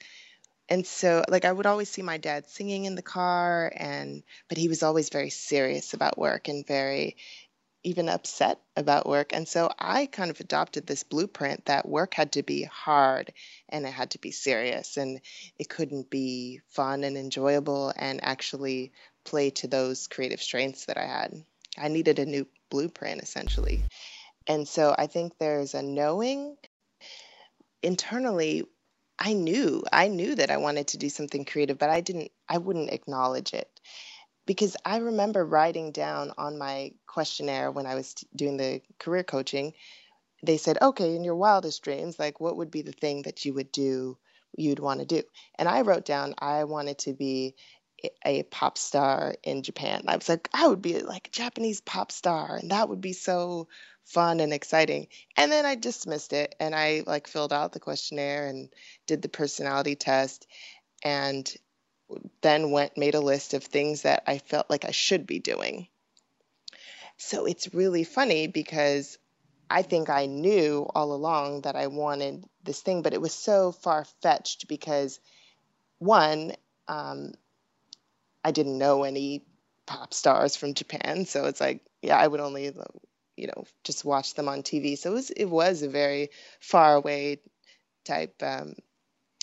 And 0.69 0.85
so 0.87 1.23
like 1.27 1.45
I 1.45 1.51
would 1.51 1.65
always 1.65 1.89
see 1.89 2.01
my 2.01 2.17
dad 2.17 2.49
singing 2.49 2.85
in 2.85 2.95
the 2.95 3.01
car 3.01 3.71
and 3.75 4.23
but 4.47 4.57
he 4.57 4.69
was 4.69 4.83
always 4.83 5.09
very 5.09 5.29
serious 5.29 5.93
about 5.93 6.17
work 6.17 6.47
and 6.47 6.65
very 6.65 7.17
even 7.83 8.09
upset 8.09 8.59
about 8.75 9.07
work. 9.07 9.33
And 9.33 9.47
so 9.47 9.69
I 9.77 10.05
kind 10.05 10.29
of 10.29 10.39
adopted 10.39 10.85
this 10.85 11.03
blueprint 11.03 11.65
that 11.65 11.87
work 11.87 12.13
had 12.13 12.33
to 12.33 12.43
be 12.43 12.63
hard 12.63 13.33
and 13.69 13.85
it 13.85 13.91
had 13.91 14.11
to 14.11 14.19
be 14.19 14.31
serious 14.31 14.97
and 14.97 15.21
it 15.57 15.69
couldn't 15.69 16.09
be 16.09 16.61
fun 16.67 17.03
and 17.03 17.17
enjoyable 17.17 17.93
and 17.95 18.23
actually 18.23 18.91
play 19.23 19.49
to 19.51 19.67
those 19.67 20.07
creative 20.07 20.41
strengths 20.41 20.85
that 20.85 20.97
I 20.97 21.05
had. 21.05 21.43
I 21.77 21.87
needed 21.87 22.19
a 22.19 22.25
new 22.25 22.47
blueprint 22.69 23.21
essentially. 23.21 23.83
And 24.47 24.67
so 24.67 24.93
I 24.97 25.07
think 25.07 25.37
there's 25.37 25.73
a 25.73 25.81
knowing 25.81 26.57
internally 27.83 28.63
I 29.17 29.33
knew 29.33 29.83
I 29.91 30.07
knew 30.07 30.33
that 30.35 30.49
I 30.49 30.57
wanted 30.57 30.87
to 30.89 30.97
do 30.97 31.09
something 31.09 31.45
creative, 31.45 31.77
but 31.77 31.91
I 31.91 32.01
didn't 32.01 32.31
I 32.49 32.57
wouldn't 32.57 32.91
acknowledge 32.91 33.53
it 33.53 33.69
because 34.51 34.75
I 34.83 34.97
remember 34.97 35.45
writing 35.45 35.93
down 35.93 36.33
on 36.37 36.57
my 36.57 36.91
questionnaire 37.07 37.71
when 37.71 37.85
I 37.85 37.95
was 37.95 38.13
doing 38.35 38.57
the 38.57 38.81
career 38.99 39.23
coaching, 39.23 39.71
they 40.43 40.57
said, 40.57 40.77
okay, 40.81 41.15
in 41.15 41.23
your 41.23 41.37
wildest 41.37 41.81
dreams, 41.83 42.19
like 42.19 42.41
what 42.41 42.57
would 42.57 42.69
be 42.69 42.81
the 42.81 42.91
thing 42.91 43.21
that 43.21 43.45
you 43.45 43.53
would 43.53 43.71
do, 43.71 44.17
you'd 44.57 44.79
want 44.79 44.99
to 44.99 45.05
do? 45.05 45.23
And 45.55 45.69
I 45.69 45.83
wrote 45.83 46.03
down, 46.03 46.35
I 46.37 46.65
wanted 46.65 46.97
to 46.97 47.13
be 47.13 47.55
a 48.25 48.43
pop 48.43 48.77
star 48.77 49.35
in 49.41 49.63
Japan. 49.63 50.03
I 50.09 50.17
was 50.17 50.27
like, 50.27 50.49
I 50.53 50.67
would 50.67 50.81
be 50.81 50.99
like 50.99 51.27
a 51.27 51.31
Japanese 51.31 51.79
pop 51.79 52.11
star, 52.11 52.57
and 52.57 52.71
that 52.71 52.89
would 52.89 52.99
be 52.99 53.13
so 53.13 53.69
fun 54.03 54.41
and 54.41 54.51
exciting. 54.51 55.07
And 55.37 55.49
then 55.49 55.65
I 55.65 55.75
dismissed 55.75 56.33
it 56.33 56.55
and 56.59 56.75
I 56.75 57.03
like 57.07 57.29
filled 57.29 57.53
out 57.53 57.71
the 57.71 57.79
questionnaire 57.79 58.47
and 58.47 58.67
did 59.07 59.21
the 59.21 59.29
personality 59.29 59.95
test. 59.95 60.45
And 61.05 61.49
then 62.41 62.71
went 62.71 62.97
made 62.97 63.15
a 63.15 63.19
list 63.19 63.53
of 63.53 63.63
things 63.63 64.03
that 64.03 64.23
I 64.27 64.37
felt 64.37 64.69
like 64.69 64.85
I 64.85 64.91
should 64.91 65.25
be 65.25 65.39
doing. 65.39 65.87
So 67.17 67.45
it's 67.45 67.73
really 67.73 68.03
funny 68.03 68.47
because 68.47 69.17
I 69.69 69.83
think 69.83 70.09
I 70.09 70.25
knew 70.25 70.89
all 70.93 71.13
along 71.13 71.61
that 71.61 71.75
I 71.75 71.87
wanted 71.87 72.45
this 72.63 72.81
thing, 72.81 73.03
but 73.03 73.13
it 73.13 73.21
was 73.21 73.33
so 73.33 73.71
far 73.71 74.05
fetched 74.21 74.67
because 74.67 75.19
one, 75.99 76.53
um, 76.87 77.33
I 78.43 78.51
didn't 78.51 78.77
know 78.77 79.03
any 79.03 79.45
pop 79.85 80.13
stars 80.13 80.55
from 80.55 80.73
Japan, 80.73 81.25
so 81.25 81.45
it's 81.45 81.61
like, 81.61 81.81
yeah, 82.01 82.17
I 82.17 82.27
would 82.27 82.39
only, 82.39 82.73
you 83.37 83.47
know, 83.47 83.65
just 83.83 84.03
watch 84.03 84.33
them 84.33 84.49
on 84.49 84.63
TV. 84.63 84.97
So 84.97 85.11
it 85.11 85.13
was 85.13 85.29
it 85.29 85.45
was 85.45 85.83
a 85.83 85.89
very 85.89 86.31
far 86.59 86.95
away 86.95 87.39
type 88.03 88.41
um, 88.41 88.73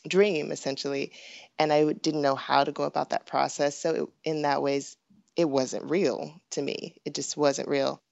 dream 0.08 0.50
essentially 0.52 1.12
and 1.58 1.72
i 1.72 1.92
didn't 1.92 2.22
know 2.22 2.34
how 2.34 2.64
to 2.64 2.72
go 2.72 2.84
about 2.84 3.10
that 3.10 3.26
process. 3.26 3.78
So 3.78 3.94
it, 3.94 4.30
in 4.30 4.42
that 4.42 4.62
ways 4.62 4.96
it 5.36 5.48
wasn't 5.48 5.88
real 5.88 6.40
to 6.50 6.62
me. 6.62 6.96
It 7.04 7.14
just 7.14 7.36
wasn't 7.36 7.68
real. 7.68 8.02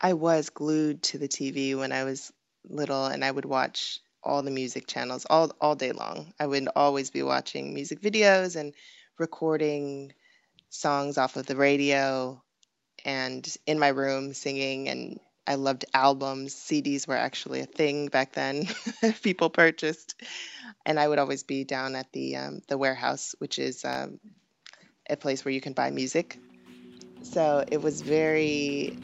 I 0.00 0.12
was 0.12 0.50
glued 0.50 1.02
to 1.04 1.18
the 1.18 1.28
tv 1.28 1.78
when 1.78 1.92
i 1.92 2.04
was 2.04 2.32
little 2.68 3.06
and 3.06 3.24
i 3.24 3.30
would 3.30 3.46
watch 3.46 4.00
all 4.22 4.42
the 4.42 4.50
music 4.50 4.86
channels 4.86 5.26
all 5.28 5.50
all 5.60 5.74
day 5.74 5.92
long. 5.92 6.32
I 6.38 6.46
would 6.46 6.68
always 6.76 7.10
be 7.10 7.22
watching 7.22 7.74
music 7.74 8.00
videos 8.00 8.56
and 8.56 8.74
recording 9.18 10.12
songs 10.68 11.18
off 11.18 11.36
of 11.36 11.46
the 11.46 11.56
radio 11.56 12.42
and 13.04 13.46
in 13.66 13.78
my 13.78 13.88
room 13.88 14.34
singing 14.34 14.88
and 14.88 15.20
I 15.50 15.56
loved 15.56 15.84
albums. 15.92 16.54
CDs 16.54 17.08
were 17.08 17.16
actually 17.16 17.58
a 17.58 17.66
thing 17.66 18.06
back 18.06 18.34
then. 18.34 18.68
People 19.22 19.50
purchased, 19.50 20.14
and 20.86 21.00
I 21.00 21.08
would 21.08 21.18
always 21.18 21.42
be 21.42 21.64
down 21.64 21.96
at 21.96 22.12
the 22.12 22.36
um, 22.36 22.60
the 22.68 22.78
Wherehouse, 22.78 23.34
which 23.38 23.58
is 23.58 23.84
um, 23.84 24.20
a 25.08 25.16
place 25.16 25.44
where 25.44 25.52
you 25.52 25.60
can 25.60 25.72
buy 25.72 25.90
music. 25.90 26.38
So 27.22 27.64
it 27.68 27.82
was 27.82 28.00
very 28.00 28.96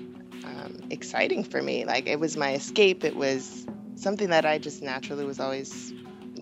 um, 0.45 0.87
exciting 0.91 1.43
for 1.43 1.61
me. 1.61 1.85
Like 1.85 2.07
it 2.07 2.21
was 2.21 2.37
my 2.37 2.53
escape. 2.55 3.03
It 3.03 3.17
was 3.17 3.67
something 3.97 4.31
that 4.31 4.47
I 4.47 4.59
just 4.59 4.83
naturally 4.83 5.25
was 5.25 5.41
always 5.41 5.93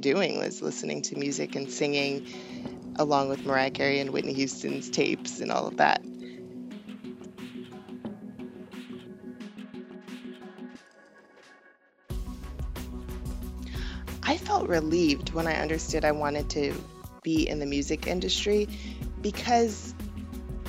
doing 0.00 0.38
was 0.38 0.60
listening 0.60 1.00
to 1.00 1.16
music 1.16 1.56
and 1.56 1.70
singing 1.70 2.26
along 2.96 3.30
with 3.30 3.46
Mariah 3.46 3.70
Carey 3.70 4.00
and 4.00 4.10
Whitney 4.10 4.34
Houston's 4.34 4.90
tapes 4.90 5.40
and 5.40 5.50
all 5.50 5.66
of 5.66 5.78
that. 5.78 6.02
I 14.26 14.38
felt 14.38 14.68
relieved 14.68 15.32
when 15.32 15.46
I 15.46 15.54
understood 15.60 16.04
I 16.04 16.12
wanted 16.12 16.48
to 16.50 16.74
be 17.22 17.48
in 17.48 17.58
the 17.58 17.66
music 17.66 18.06
industry 18.06 18.68
because 19.20 19.94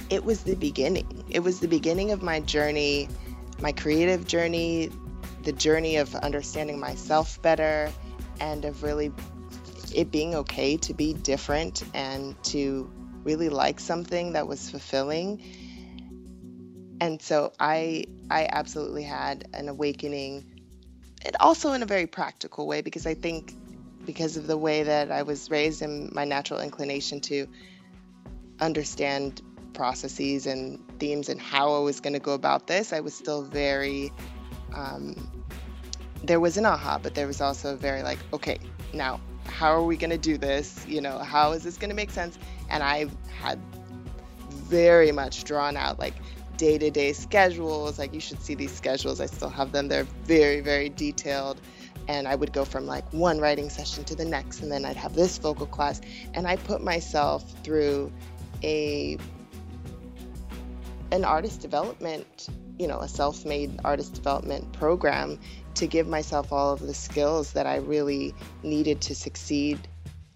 it 0.10 0.24
was 0.24 0.44
the 0.44 0.56
beginning. 0.56 1.24
It 1.30 1.40
was 1.40 1.60
the 1.60 1.68
beginning 1.68 2.12
of 2.12 2.22
my 2.22 2.42
journey, 2.42 3.08
my 3.62 3.72
creative 3.72 4.28
journey, 4.28 4.90
the 5.44 5.54
journey 5.54 5.98
of 5.98 6.14
understanding 6.16 6.80
myself 6.80 7.42
better 7.42 7.92
and 8.40 8.66
of 8.66 8.84
really 8.84 9.12
it 9.94 10.12
being 10.12 10.36
okay 10.36 10.76
to 10.78 10.94
be 10.94 11.14
different 11.14 11.84
and 11.94 12.42
to 12.44 12.92
really 13.24 13.50
like 13.50 13.80
something 13.80 14.34
that 14.34 14.48
was 14.48 14.70
fulfilling. 14.70 15.42
And 17.00 17.22
so 17.22 17.54
I 17.60 18.06
I 18.30 18.48
absolutely 18.52 19.04
had 19.04 19.48
an 19.54 19.70
awakening 19.70 20.46
and 21.26 21.36
also 21.40 21.74
in 21.74 21.84
a 21.84 21.86
very 21.86 22.08
practical 22.08 22.68
way 22.68 22.82
because 22.82 23.06
I 23.06 23.16
think 23.16 23.54
because 24.06 24.38
of 24.38 24.46
the 24.46 24.58
way 24.58 24.84
that 24.84 25.12
I 25.12 25.24
was 25.24 25.50
raised 25.50 25.82
and 25.82 26.14
my 26.14 26.26
natural 26.26 26.60
inclination 26.60 27.20
to 27.22 27.48
understand 28.60 29.42
processes 29.74 30.46
and 30.46 30.80
themes 31.00 31.28
and 31.28 31.42
how 31.42 31.74
I 31.74 31.80
was 31.80 32.00
going 32.00 32.14
to 32.14 32.20
go 32.20 32.34
about 32.34 32.68
this, 32.68 32.94
I 32.94 33.00
was 33.00 33.16
still 33.16 33.42
very 33.42 34.12
um, 34.74 35.32
there 36.24 36.40
was 36.40 36.58
an 36.58 36.66
aha, 36.66 37.00
but 37.02 37.16
there 37.16 37.28
was 37.28 37.42
also 37.42 37.76
very 37.76 38.04
like, 38.04 38.20
okay, 38.34 38.60
now 38.94 39.20
how 39.48 39.72
are 39.72 39.84
we 39.84 39.98
going 39.98 40.10
to 40.10 40.18
do 40.18 40.38
this? 40.38 40.86
You 40.88 41.02
know, 41.02 41.20
how 41.20 41.52
is 41.52 41.64
this 41.64 41.78
going 41.78 41.90
to 41.90 41.96
make 41.96 42.10
sense? 42.12 42.38
And 42.70 42.84
I 42.84 43.08
had 43.40 43.60
very 44.50 45.12
much 45.12 45.44
drawn 45.44 45.78
out 45.78 46.00
like 46.00 46.16
day 46.58 46.78
to 46.78 46.90
day 46.92 47.14
schedules. 47.14 48.00
Like, 48.00 48.14
you 48.14 48.20
should 48.20 48.42
see 48.42 48.56
these 48.56 48.72
schedules. 48.72 49.20
I 49.20 49.26
still 49.26 49.50
have 49.50 49.72
them. 49.72 49.88
They're 49.88 50.08
very, 50.24 50.62
very 50.62 50.90
detailed. 50.90 51.60
And 52.08 52.28
I 52.28 52.36
would 52.36 52.54
go 52.54 52.66
from 52.66 52.86
like 52.86 53.12
one 53.14 53.40
writing 53.40 53.70
session 53.70 54.04
to 54.06 54.16
the 54.16 54.26
next, 54.26 54.62
and 54.62 54.72
then 54.72 54.86
I'd 54.86 54.98
have 54.98 55.16
this 55.16 55.38
vocal 55.40 55.66
class. 55.66 56.02
And 56.34 56.46
I 56.46 56.56
put 56.56 56.84
myself 56.84 57.44
through 57.64 58.12
a 58.64 59.18
an 61.12 61.24
artist 61.24 61.62
development, 61.62 62.48
you 62.78 62.88
know, 62.88 63.00
a 63.00 63.08
self-made 63.08 63.80
artist 63.84 64.14
development 64.14 64.72
program 64.74 65.40
to 65.76 65.88
give 65.88 66.08
myself 66.08 66.52
all 66.52 66.74
of 66.74 66.80
the 66.80 66.94
skills 66.94 67.54
that 67.54 67.66
I 67.66 67.78
really 67.78 68.34
needed 68.64 69.02
to 69.02 69.16
succeed. 69.16 69.80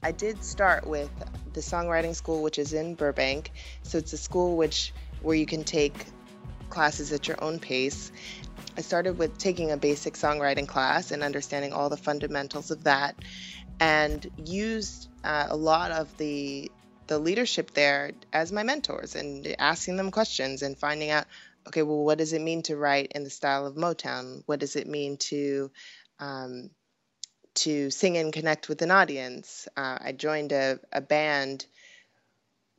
I 0.01 0.11
did 0.11 0.43
start 0.43 0.87
with 0.87 1.09
the 1.53 1.61
songwriting 1.61 2.15
school, 2.15 2.41
which 2.41 2.57
is 2.57 2.73
in 2.73 2.95
Burbank. 2.95 3.51
So 3.83 3.97
it's 3.97 4.13
a 4.13 4.17
school 4.17 4.55
which 4.55 4.93
where 5.21 5.35
you 5.35 5.45
can 5.45 5.63
take 5.63 6.05
classes 6.69 7.11
at 7.11 7.27
your 7.27 7.43
own 7.43 7.59
pace. 7.59 8.11
I 8.77 8.81
started 8.81 9.17
with 9.17 9.37
taking 9.37 9.71
a 9.71 9.77
basic 9.77 10.13
songwriting 10.13 10.67
class 10.67 11.11
and 11.11 11.23
understanding 11.23 11.73
all 11.73 11.89
the 11.89 11.97
fundamentals 11.97 12.71
of 12.71 12.83
that, 12.85 13.15
and 13.79 14.29
used 14.45 15.09
uh, 15.23 15.47
a 15.49 15.55
lot 15.55 15.91
of 15.91 16.15
the 16.17 16.71
the 17.07 17.17
leadership 17.17 17.71
there 17.71 18.11
as 18.31 18.51
my 18.51 18.61
mentors 18.61 19.15
and 19.15 19.55
asking 19.57 19.97
them 19.97 20.11
questions 20.11 20.61
and 20.61 20.77
finding 20.77 21.09
out 21.09 21.25
okay, 21.67 21.83
well, 21.83 22.03
what 22.03 22.17
does 22.17 22.33
it 22.33 22.41
mean 22.41 22.63
to 22.63 22.75
write 22.75 23.11
in 23.13 23.23
the 23.23 23.29
style 23.29 23.65
of 23.65 23.75
Motown? 23.75 24.43
What 24.45 24.59
does 24.59 24.75
it 24.75 24.87
mean 24.87 25.17
to 25.17 25.71
um, 26.19 26.69
to 27.55 27.89
sing 27.91 28.17
and 28.17 28.33
connect 28.33 28.69
with 28.69 28.81
an 28.81 28.91
audience? 28.91 29.67
Uh, 29.75 29.97
I 30.01 30.11
joined 30.11 30.51
a, 30.51 30.79
a 30.91 31.01
band 31.01 31.65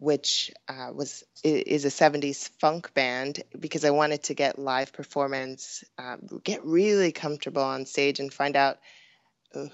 which 0.01 0.51
uh, 0.67 0.91
was 0.95 1.23
is 1.45 1.85
a 1.85 1.91
70s 1.91 2.49
funk 2.59 2.93
band 2.95 3.43
because 3.59 3.85
I 3.85 3.91
wanted 3.91 4.25
to 4.25 4.35
get 4.35 4.59
live 4.59 4.95
performance, 4.95 5.85
um, 5.99 6.41
get 6.43 6.65
really 6.65 7.13
comfortable 7.13 7.63
on 7.63 7.85
stage 7.85 8.19
and 8.19 8.33
find 8.33 8.57
out 8.57 8.79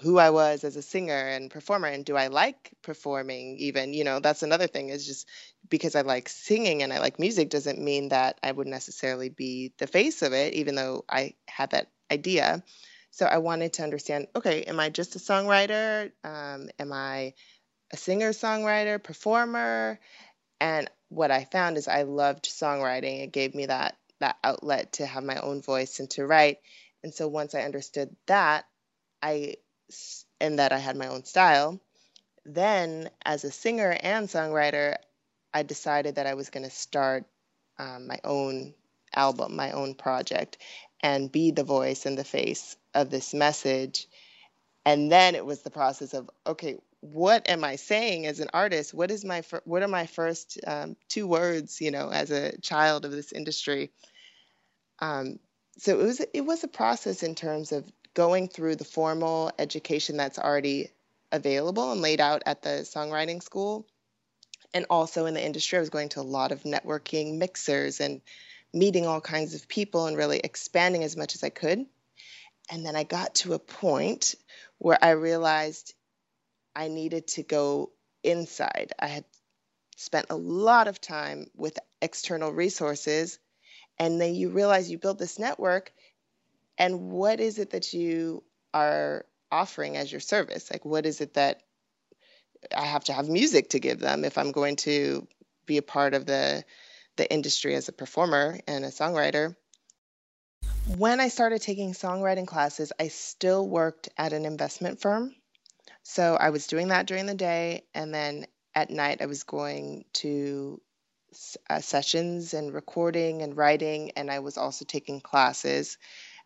who 0.01 0.17
I 0.17 0.31
was 0.31 0.63
as 0.63 0.75
a 0.75 0.81
singer 0.81 1.13
and 1.13 1.49
performer 1.49 1.87
and 1.87 2.03
do 2.03 2.17
I 2.17 2.27
like 2.27 2.73
performing 2.81 3.57
even? 3.59 3.93
You 3.93 4.03
know 4.03 4.19
that's 4.19 4.43
another 4.43 4.67
thing 4.67 4.89
is 4.89 5.07
just 5.07 5.29
because 5.69 5.95
I 5.95 6.01
like 6.01 6.27
singing 6.27 6.83
and 6.83 6.91
I 6.91 6.99
like 6.99 7.19
music 7.19 7.49
doesn't 7.49 7.79
mean 7.79 8.09
that 8.09 8.37
I 8.43 8.51
would 8.51 8.67
necessarily 8.67 9.29
be 9.29 9.71
the 9.77 9.87
face 9.87 10.23
of 10.23 10.33
it 10.33 10.55
even 10.55 10.75
though 10.75 11.05
I 11.09 11.35
had 11.47 11.71
that 11.71 11.89
idea. 12.11 12.63
So 13.11 13.25
I 13.25 13.37
wanted 13.37 13.73
to 13.73 13.83
understand 13.83 14.27
okay 14.35 14.63
am 14.63 14.79
I 14.79 14.89
just 14.89 15.15
a 15.15 15.19
songwriter? 15.19 16.11
Um, 16.23 16.69
am 16.79 16.91
I 16.91 17.33
a 17.91 17.97
singer 17.97 18.31
songwriter 18.31 19.01
performer 19.01 19.99
and 20.59 20.89
what 21.09 21.31
I 21.31 21.45
found 21.45 21.77
is 21.77 21.87
I 21.87 22.03
loved 22.03 22.45
songwriting 22.45 23.23
it 23.23 23.31
gave 23.31 23.55
me 23.55 23.67
that 23.67 23.97
that 24.19 24.37
outlet 24.43 24.93
to 24.93 25.05
have 25.05 25.23
my 25.23 25.37
own 25.37 25.61
voice 25.61 25.99
and 25.99 26.09
to 26.11 26.25
write 26.25 26.59
and 27.03 27.13
so 27.13 27.27
once 27.27 27.55
I 27.55 27.61
understood 27.61 28.15
that 28.25 28.65
I 29.21 29.55
and 30.39 30.59
that 30.59 30.71
I 30.71 30.77
had 30.77 30.95
my 30.95 31.07
own 31.07 31.23
style. 31.25 31.79
Then, 32.45 33.09
as 33.25 33.43
a 33.43 33.51
singer 33.51 33.97
and 34.01 34.27
songwriter, 34.27 34.95
I 35.53 35.63
decided 35.63 36.15
that 36.15 36.27
I 36.27 36.35
was 36.35 36.49
going 36.49 36.63
to 36.63 36.71
start 36.71 37.25
um, 37.77 38.07
my 38.07 38.19
own 38.23 38.73
album, 39.13 39.55
my 39.55 39.71
own 39.71 39.95
project, 39.95 40.57
and 41.01 41.31
be 41.31 41.51
the 41.51 41.63
voice 41.63 42.05
and 42.05 42.17
the 42.17 42.23
face 42.23 42.77
of 42.93 43.09
this 43.09 43.33
message. 43.33 44.07
And 44.85 45.11
then 45.11 45.35
it 45.35 45.45
was 45.45 45.61
the 45.61 45.69
process 45.69 46.13
of 46.13 46.29
okay, 46.45 46.77
what 47.01 47.49
am 47.49 47.63
I 47.63 47.75
saying 47.75 48.25
as 48.25 48.39
an 48.39 48.49
artist? 48.53 48.93
What 48.93 49.11
is 49.11 49.23
my 49.23 49.41
fir- 49.41 49.61
what 49.65 49.83
are 49.83 49.87
my 49.87 50.07
first 50.07 50.59
um, 50.65 50.95
two 51.09 51.27
words? 51.27 51.79
You 51.79 51.91
know, 51.91 52.09
as 52.09 52.31
a 52.31 52.57
child 52.59 53.05
of 53.05 53.11
this 53.11 53.31
industry. 53.31 53.91
Um, 54.99 55.39
so 55.77 55.99
it 55.99 56.03
was 56.03 56.19
it 56.33 56.41
was 56.41 56.63
a 56.63 56.67
process 56.67 57.23
in 57.23 57.35
terms 57.35 57.71
of 57.71 57.89
going 58.13 58.47
through 58.47 58.75
the 58.75 58.83
formal 58.83 59.51
education 59.59 60.17
that's 60.17 60.39
already 60.39 60.89
available 61.31 61.91
and 61.91 62.01
laid 62.01 62.19
out 62.19 62.41
at 62.45 62.61
the 62.63 62.81
songwriting 62.83 63.43
school. 63.43 63.85
And 64.73 64.85
also 64.89 65.27
in 65.27 65.33
the 65.33 65.45
industry, 65.45 65.77
I 65.77 65.81
was 65.81 65.89
going 65.89 66.09
to 66.09 66.21
a 66.21 66.23
lot 66.23 66.51
of 66.51 66.63
networking 66.63 67.37
mixers 67.37 67.99
and 67.99 68.21
meeting 68.73 69.05
all 69.05 69.21
kinds 69.21 69.53
of 69.53 69.67
people 69.67 70.07
and 70.07 70.17
really 70.17 70.39
expanding 70.39 71.03
as 71.03 71.15
much 71.15 71.35
as 71.35 71.43
I 71.43 71.49
could. 71.49 71.85
And 72.69 72.85
then 72.85 72.95
I 72.95 73.03
got 73.03 73.35
to 73.35 73.53
a 73.53 73.59
point 73.59 74.35
where 74.77 74.97
I 75.01 75.11
realized 75.11 75.93
I 76.77 76.87
needed 76.87 77.27
to 77.29 77.43
go 77.43 77.91
inside. 78.23 78.93
I 78.99 79.07
had 79.07 79.25
spent 79.95 80.27
a 80.29 80.35
lot 80.35 80.87
of 80.87 81.01
time 81.01 81.47
with 81.55 81.79
external 82.01 82.51
resources. 82.51 83.39
And 83.97 84.21
then 84.21 84.35
you 84.35 84.51
realize 84.51 84.91
you 84.91 84.99
build 84.99 85.17
this 85.17 85.39
network 85.39 85.91
and 86.77 87.09
what 87.11 87.39
is 87.39 87.57
it 87.57 87.71
that 87.71 87.93
you 87.93 88.43
are 88.73 89.25
offering 89.51 89.97
as 89.97 90.11
your 90.11 90.21
service 90.21 90.69
like 90.71 90.83
what 90.83 91.05
is 91.05 91.21
it 91.21 91.33
that 91.35 91.61
i 92.75 92.83
have 92.83 93.03
to 93.03 93.13
have 93.13 93.29
music 93.29 93.69
to 93.69 93.79
give 93.79 93.99
them 93.99 94.25
if 94.25 94.37
i'm 94.37 94.51
going 94.51 94.75
to 94.75 95.25
be 95.65 95.77
a 95.77 95.81
part 95.81 96.13
of 96.13 96.25
the 96.25 96.63
the 97.15 97.31
industry 97.31 97.73
as 97.75 97.87
a 97.87 97.93
performer 97.93 98.59
and 98.67 98.83
a 98.83 98.89
songwriter 98.89 99.55
when 100.97 101.21
i 101.21 101.29
started 101.29 101.61
taking 101.61 101.93
songwriting 101.93 102.45
classes 102.45 102.91
i 102.99 103.07
still 103.07 103.67
worked 103.67 104.09
at 104.17 104.33
an 104.33 104.45
investment 104.45 104.99
firm 104.99 105.33
so 106.07 106.35
i 106.35 106.49
was 106.49 106.67
doing 106.67 106.89
that 106.89 107.07
during 107.07 107.25
the 107.25 107.35
day 107.35 107.83
and 107.93 108.13
then 108.13 108.45
at 108.75 108.89
night 108.89 109.21
i 109.21 109.25
was 109.25 109.43
going 109.43 110.05
to 110.13 110.81
uh, 111.69 111.79
sessions 111.79 112.53
and 112.53 112.73
recording 112.73 113.41
and 113.41 113.57
writing 113.57 114.11
and 114.15 114.31
i 114.31 114.39
was 114.39 114.57
also 114.57 114.85
taking 114.85 115.19
classes 115.21 115.97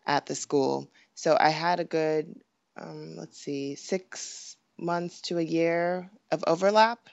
at 0.06 0.26
the 0.26 0.34
school. 0.34 0.90
So 1.14 1.36
I 1.38 1.50
had 1.50 1.80
a 1.80 1.84
good, 1.84 2.34
um, 2.76 3.16
let's 3.16 3.38
see, 3.38 3.74
six 3.74 4.56
months 4.78 5.20
to 5.22 5.38
a 5.38 5.42
year 5.42 6.10
of 6.30 6.44
overlap. 6.46 7.08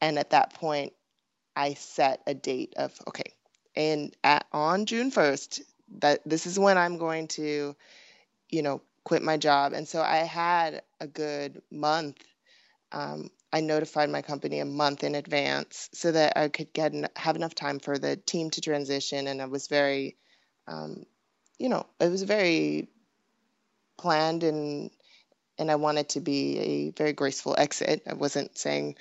And 0.00 0.18
at 0.18 0.30
that 0.30 0.54
point, 0.54 0.92
I 1.56 1.74
set 1.74 2.22
a 2.26 2.34
date 2.34 2.74
of 2.76 2.96
okay, 3.08 3.32
and 3.74 4.14
at, 4.22 4.46
on 4.52 4.86
June 4.86 5.10
1st, 5.10 5.60
that 5.98 6.20
this 6.24 6.46
is 6.46 6.56
when 6.56 6.78
I'm 6.78 6.98
going 6.98 7.26
to, 7.28 7.74
you 8.48 8.62
know, 8.62 8.80
quit 9.08 9.22
my 9.22 9.38
job. 9.38 9.72
And 9.72 9.88
so 9.88 10.02
I 10.02 10.18
had 10.18 10.82
a 11.00 11.06
good 11.06 11.62
month. 11.70 12.22
Um, 12.92 13.30
I 13.50 13.62
notified 13.62 14.10
my 14.10 14.20
company 14.20 14.60
a 14.60 14.66
month 14.66 15.02
in 15.02 15.14
advance 15.14 15.88
so 15.94 16.12
that 16.12 16.36
I 16.36 16.48
could 16.48 16.74
get 16.74 16.92
have 17.16 17.34
enough 17.34 17.54
time 17.54 17.78
for 17.78 17.98
the 17.98 18.16
team 18.16 18.50
to 18.50 18.60
transition, 18.60 19.26
and 19.26 19.40
I 19.40 19.46
was 19.46 19.66
very 19.66 20.18
um, 20.66 21.06
you 21.58 21.70
know, 21.70 21.86
it 21.98 22.10
was 22.10 22.22
very 22.22 22.88
planned 23.96 24.44
and 24.44 24.90
and 25.58 25.70
I 25.70 25.76
wanted 25.76 26.10
to 26.10 26.20
be 26.20 26.58
a 26.58 26.90
very 26.90 27.14
graceful 27.14 27.54
exit. 27.58 28.02
I 28.06 28.12
wasn't 28.12 28.58
saying, 28.58 28.96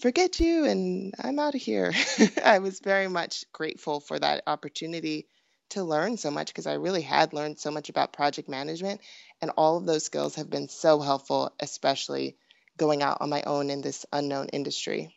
forget 0.00 0.40
you 0.40 0.64
and 0.64 1.14
I'm 1.22 1.38
out 1.38 1.54
of 1.54 1.60
here. 1.60 1.92
I 2.44 2.60
was 2.60 2.80
very 2.80 3.08
much 3.08 3.44
grateful 3.52 4.00
for 4.00 4.18
that 4.18 4.42
opportunity 4.46 5.26
to 5.70 5.84
learn 5.84 6.16
so 6.16 6.30
much 6.30 6.48
because 6.48 6.66
I 6.66 6.74
really 6.74 7.02
had 7.02 7.32
learned 7.32 7.58
so 7.58 7.70
much 7.70 7.88
about 7.88 8.12
project 8.12 8.48
management. 8.48 9.00
And 9.40 9.50
all 9.56 9.76
of 9.76 9.86
those 9.86 10.04
skills 10.04 10.36
have 10.36 10.50
been 10.50 10.68
so 10.68 11.00
helpful, 11.00 11.52
especially 11.58 12.36
going 12.76 13.02
out 13.02 13.18
on 13.20 13.30
my 13.30 13.42
own 13.42 13.70
in 13.70 13.80
this 13.80 14.06
unknown 14.12 14.48
industry. 14.48 15.14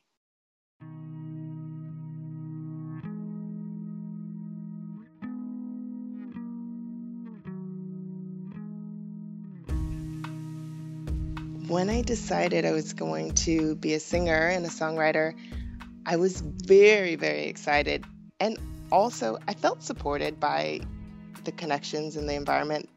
When 11.68 11.90
I 11.90 12.02
decided 12.02 12.66
I 12.66 12.72
was 12.72 12.94
going 12.94 13.34
to 13.46 13.76
be 13.76 13.94
a 13.94 14.00
singer 14.00 14.48
and 14.48 14.66
a 14.66 14.70
songwriter, 14.70 15.34
I 16.06 16.18
was 16.18 16.40
very, 16.40 17.16
very 17.16 17.46
excited. 17.46 18.06
And 18.40 18.60
also, 18.94 19.40
I 19.48 19.56
felt 19.56 19.82
supported 19.82 20.40
by 20.40 20.82
the 21.44 21.52
connections 21.52 22.16
and 22.16 22.30
the 22.30 22.36
environment. 22.36 22.88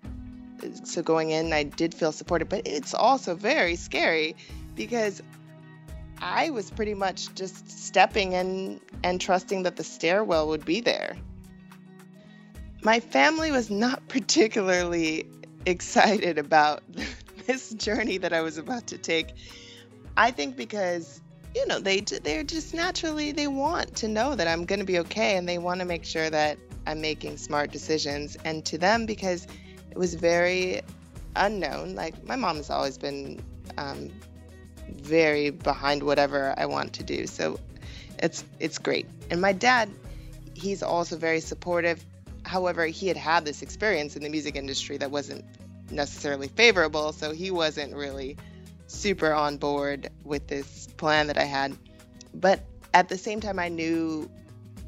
So, 0.85 1.03
going 1.03 1.31
in, 1.31 1.55
I 1.55 1.63
did 1.63 1.95
feel 1.95 2.13
supported, 2.13 2.51
but 2.51 2.67
it's 2.67 2.93
also 2.93 3.35
very 3.35 3.77
scary 3.77 4.37
because 4.75 5.23
I 6.21 6.51
was 6.51 6.71
pretty 6.71 6.93
much 6.93 7.35
just 7.35 7.71
stepping 7.71 8.35
in 8.35 8.81
and 9.03 9.19
trusting 9.19 9.63
that 9.63 9.77
the 9.77 9.85
stairwell 9.85 10.49
would 10.49 10.67
be 10.67 10.81
there. 10.83 11.17
My 12.83 13.01
family 13.01 13.51
was 13.51 13.71
not 13.71 14.07
particularly 14.09 15.27
excited 15.65 16.37
about 16.37 16.83
this 17.47 17.71
journey 17.71 18.19
that 18.19 18.35
I 18.35 18.43
was 18.43 18.59
about 18.59 18.89
to 18.89 18.99
take. 18.99 19.29
I 20.15 20.31
think 20.31 20.57
because 20.57 21.23
you 21.57 21.67
know 21.67 21.81
they 21.81 22.01
they're 22.01 22.45
just 22.45 22.75
naturally 22.75 23.33
they 23.33 23.47
want 23.47 23.97
to 23.97 24.09
know 24.09 24.35
that 24.35 24.47
I'm 24.47 24.67
going 24.67 24.81
to 24.81 24.85
be 24.85 24.99
okay 25.01 25.37
and 25.37 25.49
they 25.49 25.57
want 25.57 25.81
to 25.81 25.87
make 25.87 26.05
sure 26.05 26.29
that 26.29 26.59
I'm 26.87 27.01
making 27.01 27.39
smart 27.39 27.73
decisions. 27.73 28.37
And 28.45 28.65
to 28.67 28.79
them 28.79 29.07
because 29.07 29.47
it 29.91 29.97
was 29.97 30.15
very 30.15 30.83
unknown 31.35 31.95
like 31.95 32.25
my 32.25 32.37
mom 32.37 32.57
has 32.57 32.71
always 32.71 32.99
been 32.99 33.43
um, 33.79 34.11
very 34.91 35.51
behind 35.51 36.03
whatever 36.03 36.55
I 36.59 36.67
want 36.67 36.93
to 36.95 37.03
do. 37.03 37.27
So 37.27 37.59
it's 38.19 38.45
it's 38.61 38.79
great. 38.79 39.07
And 39.31 39.41
my 39.41 39.53
dad 39.53 39.89
he's 40.55 40.83
also 40.83 41.17
very 41.17 41.41
supportive. 41.41 42.05
However 42.45 42.85
he 42.85 43.09
had 43.09 43.17
had 43.17 43.47
this 43.47 43.63
experience 43.63 44.15
in 44.15 44.23
the 44.23 44.29
music 44.29 44.57
industry 44.57 44.99
that 44.99 45.11
wasn't 45.11 45.45
necessarily 45.91 46.49
favorable, 46.49 47.13
so 47.13 47.33
he 47.33 47.51
wasn't 47.51 47.95
really 47.95 48.37
super 48.97 49.33
on 49.33 49.57
board 49.57 50.11
with 50.25 50.47
this 50.47 50.89
plan 50.97 51.29
that 51.29 51.39
I 51.39 51.45
had. 51.45 51.77
But 52.35 52.61
at 52.95 53.09
the 53.09 53.19
same 53.19 53.41
time, 53.41 53.59
I 53.59 53.69
knew, 53.69 54.31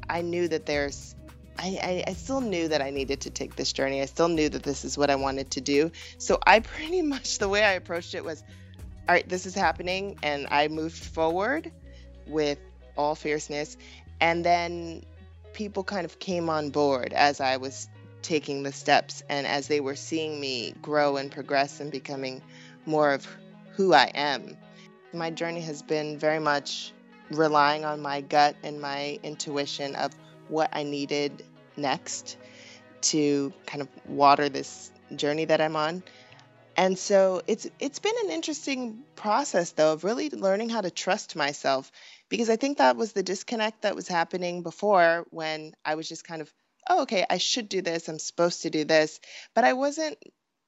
I 0.09 0.21
knew 0.21 0.47
that 0.47 0.65
there's, 0.65 1.15
I, 1.57 1.79
I, 1.81 2.03
I 2.11 2.13
still 2.13 2.41
knew 2.41 2.67
that 2.67 2.81
I 2.81 2.89
needed 2.89 3.21
to 3.21 3.29
take 3.29 3.55
this 3.55 3.73
journey. 3.73 4.01
I 4.01 4.05
still 4.05 4.27
knew 4.27 4.49
that 4.49 4.63
this 4.63 4.83
is 4.83 4.97
what 4.97 5.09
I 5.09 5.15
wanted 5.15 5.51
to 5.51 5.61
do. 5.61 5.91
So 6.17 6.39
I 6.45 6.59
pretty 6.75 7.01
much 7.01 7.37
the 7.39 7.49
way 7.49 7.63
I 7.63 7.73
approached 7.73 8.15
it 8.15 8.23
was, 8.23 8.43
all 9.07 9.15
right, 9.15 9.27
this 9.27 9.45
is 9.45 9.55
happening, 9.55 10.17
and 10.21 10.47
I 10.51 10.67
moved 10.67 10.97
forward 10.97 11.71
with 12.27 12.59
all 12.95 13.15
fierceness, 13.15 13.77
and 14.21 14.45
then 14.45 15.03
people 15.53 15.83
kind 15.83 16.05
of 16.05 16.19
came 16.19 16.49
on 16.49 16.69
board 16.69 17.13
as 17.13 17.41
I 17.41 17.57
was 17.57 17.87
taking 18.21 18.63
the 18.63 18.71
steps 18.71 19.23
and 19.29 19.47
as 19.47 19.67
they 19.67 19.79
were 19.79 19.95
seeing 19.95 20.39
me 20.39 20.73
grow 20.81 21.17
and 21.17 21.31
progress 21.31 21.79
and 21.79 21.91
becoming 21.91 22.41
more 22.85 23.13
of 23.13 23.27
who 23.73 23.93
I 23.93 24.11
am. 24.13 24.57
My 25.13 25.29
journey 25.31 25.61
has 25.61 25.81
been 25.81 26.17
very 26.17 26.39
much 26.39 26.93
relying 27.31 27.85
on 27.85 28.01
my 28.01 28.21
gut 28.21 28.55
and 28.63 28.81
my 28.81 29.19
intuition 29.23 29.95
of 29.95 30.11
what 30.47 30.69
I 30.73 30.83
needed 30.83 31.43
next 31.77 32.37
to 33.01 33.53
kind 33.65 33.81
of 33.81 33.87
water 34.07 34.49
this 34.49 34.91
journey 35.15 35.45
that 35.45 35.61
I'm 35.61 35.75
on. 35.75 36.03
And 36.75 36.97
so 36.97 37.41
it's 37.45 37.67
it's 37.79 37.99
been 37.99 38.13
an 38.23 38.31
interesting 38.31 39.03
process 39.15 39.71
though 39.71 39.93
of 39.93 40.03
really 40.03 40.29
learning 40.29 40.69
how 40.69 40.81
to 40.81 40.91
trust 40.91 41.35
myself 41.35 41.91
because 42.29 42.49
I 42.49 42.55
think 42.55 42.77
that 42.77 42.95
was 42.95 43.11
the 43.11 43.23
disconnect 43.23 43.81
that 43.81 43.95
was 43.95 44.07
happening 44.07 44.63
before 44.63 45.25
when 45.29 45.73
I 45.83 45.95
was 45.95 46.07
just 46.07 46.25
kind 46.25 46.41
of 46.41 46.53
oh, 46.89 47.03
okay, 47.03 47.25
I 47.29 47.37
should 47.37 47.69
do 47.69 47.81
this. 47.81 48.07
I'm 48.07 48.19
supposed 48.19 48.63
to 48.63 48.69
do 48.69 48.83
this. 48.83 49.19
But 49.53 49.63
I 49.63 49.73
wasn't 49.73 50.17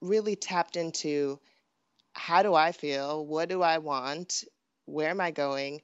really 0.02 0.36
tapped 0.36 0.76
into 0.78 1.40
how 2.14 2.44
do 2.44 2.54
I 2.54 2.72
feel? 2.72 3.26
What 3.26 3.50
do 3.50 3.62
I 3.62 3.78
want? 3.80 4.44
Where 4.86 5.10
am 5.10 5.22
I 5.22 5.32
going? 5.32 5.82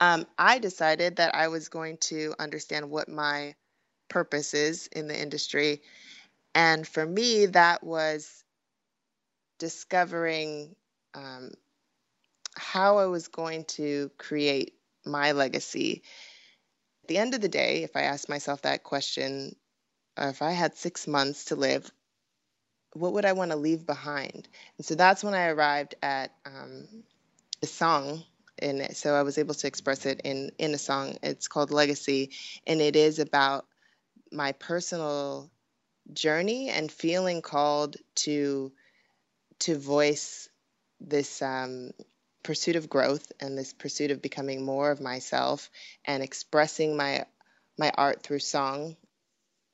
Um, 0.00 0.26
I 0.36 0.58
decided 0.58 1.16
that 1.16 1.34
I 1.34 1.48
was 1.48 1.68
going 1.68 1.98
to 1.98 2.34
understand 2.38 2.90
what 2.90 3.08
my 3.08 3.54
purpose 4.08 4.52
is 4.54 4.88
in 4.88 5.06
the 5.06 5.20
industry. 5.20 5.82
And 6.54 6.86
for 6.86 7.06
me, 7.06 7.46
that 7.46 7.84
was 7.84 8.44
discovering 9.58 10.74
um, 11.14 11.52
how 12.56 12.98
I 12.98 13.06
was 13.06 13.28
going 13.28 13.64
to 13.64 14.10
create 14.18 14.74
my 15.04 15.32
legacy 15.32 16.02
at 17.02 17.08
the 17.08 17.18
end 17.18 17.34
of 17.34 17.40
the 17.40 17.48
day, 17.48 17.82
if 17.82 17.96
I 17.96 18.02
asked 18.02 18.28
myself 18.28 18.62
that 18.62 18.84
question, 18.84 19.56
or 20.16 20.28
if 20.28 20.40
I 20.40 20.52
had 20.52 20.76
six 20.76 21.08
months 21.08 21.46
to 21.46 21.56
live, 21.56 21.90
what 22.94 23.12
would 23.14 23.24
I 23.24 23.32
want 23.32 23.50
to 23.50 23.56
leave 23.56 23.86
behind? 23.86 24.48
And 24.76 24.86
so 24.86 24.94
that's 24.94 25.24
when 25.24 25.34
I 25.34 25.48
arrived 25.48 25.94
at 26.02 26.32
um, 26.44 26.86
a 27.62 27.66
song. 27.66 28.24
And 28.58 28.96
so 28.96 29.14
I 29.14 29.22
was 29.22 29.38
able 29.38 29.54
to 29.54 29.66
express 29.66 30.06
it 30.06 30.20
in, 30.24 30.52
in 30.58 30.74
a 30.74 30.78
song. 30.78 31.16
It's 31.22 31.48
called 31.48 31.70
Legacy. 31.70 32.30
And 32.66 32.80
it 32.80 32.96
is 32.96 33.18
about 33.18 33.66
my 34.30 34.52
personal 34.52 35.50
journey 36.12 36.68
and 36.68 36.90
feeling 36.90 37.42
called 37.42 37.96
to 38.14 38.72
to 39.60 39.78
voice 39.78 40.48
this 41.00 41.40
um, 41.40 41.92
pursuit 42.42 42.74
of 42.74 42.88
growth 42.88 43.30
and 43.38 43.56
this 43.56 43.72
pursuit 43.72 44.10
of 44.10 44.20
becoming 44.20 44.64
more 44.64 44.90
of 44.90 45.00
myself 45.00 45.70
and 46.04 46.22
expressing 46.22 46.96
my 46.96 47.24
my 47.78 47.92
art 47.96 48.22
through 48.22 48.40
song. 48.40 48.96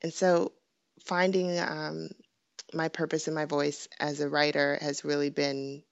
And 0.01 0.13
so 0.13 0.51
finding 1.05 1.59
um, 1.59 2.09
my 2.73 2.87
purpose 2.89 3.27
and 3.27 3.35
my 3.35 3.45
voice 3.45 3.87
as 3.99 4.19
a 4.19 4.29
writer 4.29 4.77
has 4.81 5.03
really 5.03 5.29
been 5.29 5.83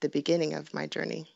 the 0.00 0.08
beginning 0.08 0.54
of 0.54 0.72
my 0.74 0.86
journey. 0.86 1.26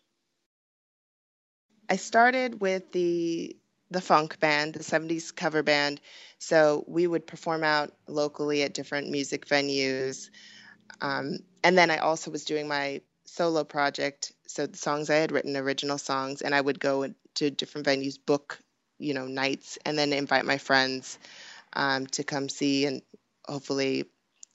I 1.89 1.97
started 1.97 2.61
with 2.61 2.93
the 2.93 3.57
the 3.91 4.01
funk 4.03 4.39
band, 4.39 4.75
the 4.75 4.81
70s 4.81 5.35
cover 5.35 5.63
band. 5.63 6.01
So 6.39 6.85
we 6.87 7.07
would 7.07 7.27
perform 7.27 7.65
out 7.65 7.95
locally 8.07 8.63
at 8.63 8.75
different 8.75 9.09
music 9.09 9.47
venues. 9.47 10.29
Um, 11.01 11.39
and 11.65 11.77
then 11.77 11.91
I 11.91 11.99
also 11.99 12.31
was 12.31 12.45
doing 12.45 12.69
my 12.69 13.01
solo 13.25 13.65
project. 13.65 14.33
So 14.47 14.67
the 14.67 14.77
songs 14.77 15.11
I 15.11 15.17
had 15.17 15.33
written, 15.33 15.57
original 15.57 15.99
songs, 15.99 16.43
and 16.43 16.55
I 16.55 16.61
would 16.61 16.81
go 16.81 17.13
to 17.37 17.51
different 17.51 17.87
venues, 17.87 18.19
book, 18.25 18.59
you 18.99 19.15
know, 19.15 19.27
nights, 19.27 19.79
and 19.85 19.99
then 19.99 20.13
invite 20.13 20.45
my 20.45 20.59
friends 20.59 21.19
um, 21.73 22.07
to 22.09 22.25
come 22.25 22.49
see, 22.49 22.87
and 22.87 23.03
hopefully, 23.47 24.05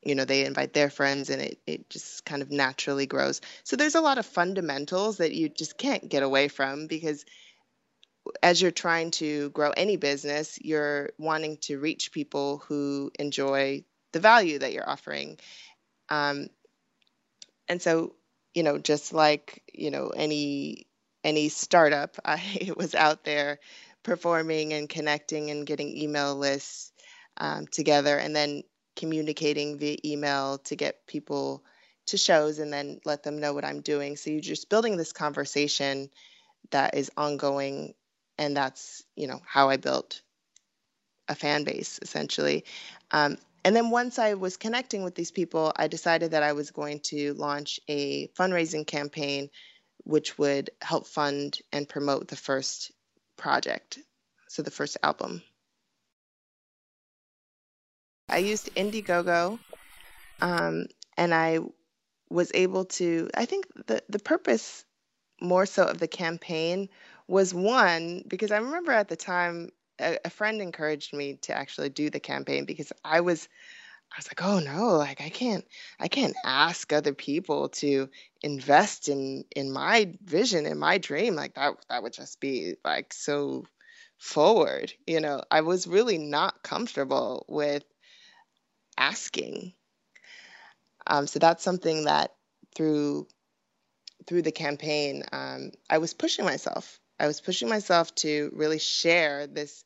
you 0.05 0.15
know, 0.15 0.25
they 0.25 0.45
invite 0.45 0.73
their 0.73 0.89
friends, 0.89 1.29
and 1.29 1.41
it 1.41 1.59
it 1.65 1.89
just 1.89 2.25
kind 2.25 2.41
of 2.41 2.51
naturally 2.51 3.05
grows. 3.05 3.41
So 3.63 3.75
there's 3.75 3.95
a 3.95 4.01
lot 4.01 4.17
of 4.17 4.25
fundamentals 4.25 5.17
that 5.17 5.33
you 5.33 5.49
just 5.49 5.77
can't 5.77 6.07
get 6.07 6.23
away 6.23 6.47
from 6.47 6.87
because 6.87 7.25
as 8.41 8.61
you're 8.61 8.71
trying 8.71 9.11
to 9.11 9.49
grow 9.49 9.71
any 9.71 9.97
business, 9.97 10.57
you're 10.61 11.09
wanting 11.17 11.57
to 11.57 11.79
reach 11.79 12.11
people 12.11 12.63
who 12.67 13.11
enjoy 13.19 13.83
the 14.13 14.19
value 14.19 14.59
that 14.59 14.73
you're 14.73 14.89
offering. 14.89 15.37
Um, 16.09 16.47
and 17.67 17.81
so 17.81 18.15
you 18.53 18.63
know, 18.63 18.77
just 18.77 19.13
like, 19.13 19.63
you 19.73 19.91
know, 19.91 20.09
any 20.09 20.87
any 21.23 21.49
startup, 21.49 22.17
I 22.25 22.71
was 22.75 22.95
out 22.95 23.23
there 23.23 23.59
performing 24.03 24.73
and 24.73 24.89
connecting 24.89 25.49
and 25.49 25.65
getting 25.65 25.95
email 25.97 26.35
lists 26.35 26.91
um, 27.37 27.67
together 27.67 28.17
and 28.17 28.35
then 28.35 28.63
communicating 28.95 29.77
via 29.77 29.97
email 30.05 30.59
to 30.59 30.75
get 30.75 31.07
people 31.07 31.63
to 32.07 32.17
shows 32.17 32.59
and 32.59 32.71
then 32.71 32.99
let 33.05 33.23
them 33.23 33.39
know 33.39 33.53
what 33.53 33.65
I'm 33.65 33.81
doing. 33.81 34.17
So 34.17 34.29
you're 34.29 34.41
just 34.41 34.69
building 34.69 34.97
this 34.97 35.13
conversation 35.13 36.09
that 36.71 36.95
is 36.95 37.11
ongoing 37.15 37.93
and 38.37 38.55
that's, 38.55 39.03
you 39.15 39.27
know, 39.27 39.41
how 39.45 39.69
I 39.69 39.77
built 39.77 40.21
a 41.27 41.35
fan 41.35 41.63
base 41.63 41.99
essentially. 42.01 42.65
Um, 43.11 43.37
and 43.63 43.75
then 43.75 43.89
once 43.89 44.19
I 44.19 44.33
was 44.33 44.57
connecting 44.57 45.03
with 45.03 45.15
these 45.15 45.31
people, 45.31 45.71
I 45.75 45.87
decided 45.87 46.31
that 46.31 46.43
I 46.43 46.51
was 46.53 46.71
going 46.71 46.99
to 47.05 47.33
launch 47.33 47.79
a 47.87 48.27
fundraising 48.29 48.85
campaign 48.85 49.49
which 50.03 50.37
would 50.37 50.69
help 50.81 51.07
fund 51.07 51.57
and 51.71 51.87
promote 51.87 52.27
the 52.27 52.35
first 52.35 52.91
project, 53.37 53.99
so 54.49 54.61
the 54.61 54.71
first 54.71 54.97
album. 55.01 55.41
I 58.29 58.37
used 58.39 58.73
Indiegogo, 58.75 59.59
um, 60.41 60.87
and 61.17 61.33
I 61.33 61.59
was 62.29 62.51
able 62.53 62.85
to. 62.85 63.29
I 63.35 63.45
think 63.45 63.67
the 63.87 64.03
the 64.09 64.19
purpose 64.19 64.85
more 65.41 65.65
so 65.65 65.85
of 65.85 65.99
the 65.99 66.07
campaign 66.07 66.89
was 67.27 67.53
one 67.53 68.23
because 68.27 68.51
I 68.51 68.57
remember 68.57 68.91
at 68.91 69.09
the 69.09 69.15
time 69.15 69.69
a, 69.99 70.17
a 70.25 70.29
friend 70.29 70.61
encouraged 70.61 71.13
me 71.13 71.35
to 71.43 71.53
actually 71.53 71.89
do 71.89 72.09
the 72.09 72.19
campaign 72.19 72.65
because 72.65 72.91
I 73.03 73.21
was 73.21 73.47
I 74.11 74.19
was 74.19 74.27
like, 74.27 74.43
oh 74.43 74.59
no, 74.59 74.97
like 74.97 75.21
I 75.21 75.29
can't 75.29 75.65
I 75.99 76.07
can't 76.07 76.35
ask 76.45 76.93
other 76.93 77.13
people 77.13 77.69
to 77.69 78.09
invest 78.41 79.09
in 79.09 79.45
in 79.55 79.71
my 79.71 80.13
vision 80.23 80.65
in 80.65 80.77
my 80.77 80.97
dream 80.97 81.35
like 81.35 81.55
that 81.55 81.73
that 81.89 82.03
would 82.03 82.13
just 82.13 82.39
be 82.39 82.75
like 82.83 83.13
so 83.13 83.65
forward 84.17 84.93
you 85.07 85.19
know 85.19 85.41
i 85.51 85.61
was 85.61 85.87
really 85.87 86.17
not 86.17 86.63
comfortable 86.63 87.45
with 87.49 87.83
asking. 88.97 89.73
Um, 91.05 91.27
so 91.27 91.39
that's 91.39 91.63
something 91.63 92.05
that 92.05 92.33
through 92.75 93.27
through 94.25 94.41
the 94.41 94.53
campaign 94.53 95.23
um, 95.33 95.71
i 95.89 95.97
was 95.97 96.13
pushing 96.13 96.45
myself. 96.45 96.99
I 97.19 97.27
was 97.27 97.41
pushing 97.41 97.69
myself 97.69 98.13
to 98.15 98.51
really 98.53 98.79
share 98.79 99.47
this 99.47 99.83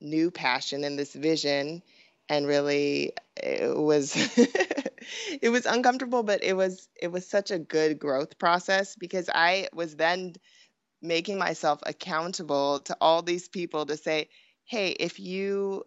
new 0.00 0.30
passion 0.30 0.84
and 0.84 0.98
this 0.98 1.12
vision 1.12 1.82
and 2.28 2.46
really 2.46 3.12
it 3.36 3.76
was 3.76 4.14
it 5.42 5.50
was 5.50 5.66
uncomfortable 5.66 6.22
but 6.22 6.42
it 6.42 6.56
was 6.56 6.88
it 7.00 7.08
was 7.08 7.26
such 7.26 7.50
a 7.50 7.58
good 7.58 7.98
growth 7.98 8.38
process 8.38 8.96
because 8.96 9.28
i 9.34 9.68
was 9.74 9.96
then 9.96 10.34
making 11.02 11.38
myself 11.38 11.80
accountable 11.86 12.80
to 12.80 12.96
all 13.00 13.22
these 13.22 13.48
people 13.48 13.86
to 13.86 13.96
say, 13.96 14.28
hey, 14.64 14.90
if 14.90 15.18
you 15.20 15.84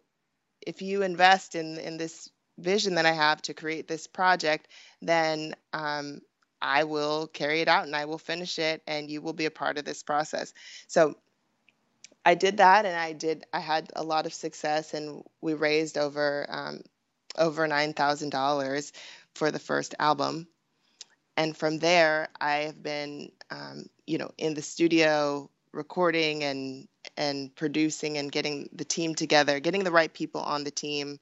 if 0.66 0.82
you 0.82 1.04
invest 1.04 1.56
in 1.56 1.78
in 1.78 1.98
this 1.98 2.30
vision 2.60 2.95
that 2.95 3.06
I 3.06 3.12
have 3.12 3.41
to 3.43 3.54
create 3.54 3.88
this 3.88 4.08
project, 4.08 4.67
then 5.02 5.56
um, 5.74 6.22
I 6.62 6.84
will 6.84 7.28
carry 7.28 7.62
it 7.62 7.67
out 7.67 7.86
and 7.86 7.95
I 7.95 8.06
will 8.06 8.17
finish 8.17 8.60
it, 8.60 8.82
and 8.88 9.10
you 9.10 9.22
will 9.22 9.34
be 9.34 9.45
a 9.45 9.52
part 9.52 9.78
of 9.78 9.86
this 9.86 10.04
process. 10.04 10.54
So 10.88 11.15
I 12.26 12.36
did 12.36 12.58
that, 12.58 12.86
and 12.86 12.95
I 12.95 13.13
did. 13.13 13.45
I 13.54 13.60
had 13.60 13.91
a 13.95 14.04
lot 14.04 14.26
of 14.26 14.34
success, 14.34 14.93
and 14.93 15.24
we 15.41 15.54
raised 15.54 15.98
over 15.98 16.45
um, 16.50 16.82
over 17.38 17.67
nine 17.67 17.93
thousand 17.93 18.30
dollars 18.30 18.91
for 19.36 19.52
the 19.52 19.60
first 19.60 19.95
album. 20.00 20.48
And 21.38 21.56
from 21.56 21.80
there, 21.80 22.28
I 22.41 22.58
have 22.67 22.84
been 22.84 23.32
um, 23.50 23.86
you 24.06 24.17
know 24.17 24.32
in 24.38 24.54
the 24.54 24.62
studio 24.62 25.50
recording 25.72 26.43
and 26.43 26.88
and 27.17 27.56
producing 27.56 28.17
and 28.17 28.32
getting 28.32 28.69
the 28.74 28.86
team 28.86 29.13
together 29.15 29.60
getting 29.60 29.84
the 29.84 29.91
right 29.91 30.13
people 30.13 30.41
on 30.41 30.63
the 30.63 30.72
team 30.72 31.19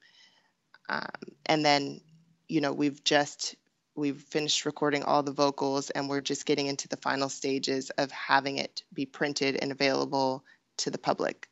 um, 0.88 1.06
and 1.46 1.64
then 1.64 2.00
you 2.48 2.60
know 2.60 2.72
we've 2.72 3.02
just 3.04 3.56
we've 3.94 4.20
finished 4.20 4.64
recording 4.64 5.02
all 5.02 5.22
the 5.22 5.32
vocals 5.32 5.90
and 5.90 6.08
we're 6.08 6.20
just 6.20 6.46
getting 6.46 6.66
into 6.66 6.88
the 6.88 6.96
final 6.96 7.28
stages 7.28 7.90
of 7.90 8.10
having 8.10 8.58
it 8.58 8.82
be 8.92 9.06
printed 9.06 9.56
and 9.60 9.72
available 9.72 10.44
to 10.76 10.90
the 10.90 10.98
public 10.98 11.48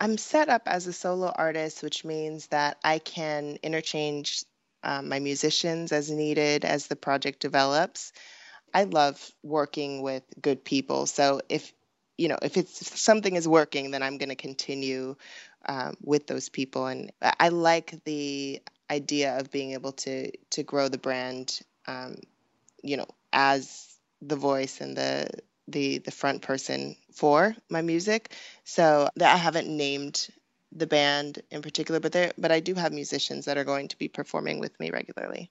i'm 0.00 0.16
set 0.16 0.48
up 0.48 0.62
as 0.66 0.86
a 0.86 0.92
solo 0.92 1.32
artist 1.34 1.82
which 1.82 2.04
means 2.04 2.46
that 2.48 2.78
i 2.84 2.98
can 2.98 3.58
interchange 3.62 4.44
um, 4.82 5.08
my 5.08 5.18
musicians 5.18 5.92
as 5.92 6.10
needed 6.10 6.64
as 6.64 6.86
the 6.86 6.96
project 6.96 7.40
develops 7.40 8.12
I 8.74 8.84
love 8.84 9.30
working 9.44 10.02
with 10.02 10.24
good 10.42 10.64
people. 10.64 11.06
So 11.06 11.40
if 11.48 11.72
you 12.18 12.28
know 12.28 12.38
if 12.42 12.56
it's 12.56 12.82
if 12.82 12.98
something 12.98 13.36
is 13.36 13.46
working, 13.46 13.92
then 13.92 14.02
I'm 14.02 14.18
going 14.18 14.28
to 14.30 14.34
continue 14.34 15.14
um, 15.66 15.96
with 16.02 16.26
those 16.26 16.48
people. 16.48 16.86
And 16.86 17.12
I 17.22 17.48
like 17.48 18.04
the 18.04 18.62
idea 18.90 19.38
of 19.38 19.50
being 19.50 19.72
able 19.72 19.92
to 19.92 20.30
to 20.50 20.62
grow 20.62 20.88
the 20.88 20.98
brand. 20.98 21.60
Um, 21.86 22.16
you 22.82 22.96
know, 22.96 23.06
as 23.32 23.96
the 24.22 24.36
voice 24.36 24.80
and 24.80 24.96
the 24.96 25.28
the 25.68 25.98
the 25.98 26.10
front 26.10 26.42
person 26.42 26.96
for 27.12 27.54
my 27.70 27.82
music. 27.82 28.34
So 28.64 29.08
that 29.16 29.34
I 29.34 29.36
haven't 29.36 29.68
named 29.68 30.28
the 30.72 30.86
band 30.86 31.40
in 31.50 31.62
particular, 31.62 32.00
but 32.00 32.12
there 32.12 32.32
but 32.38 32.52
I 32.52 32.60
do 32.60 32.74
have 32.74 32.92
musicians 32.92 33.46
that 33.46 33.58
are 33.58 33.64
going 33.64 33.88
to 33.88 33.98
be 33.98 34.08
performing 34.08 34.60
with 34.60 34.78
me 34.80 34.90
regularly. 34.90 35.50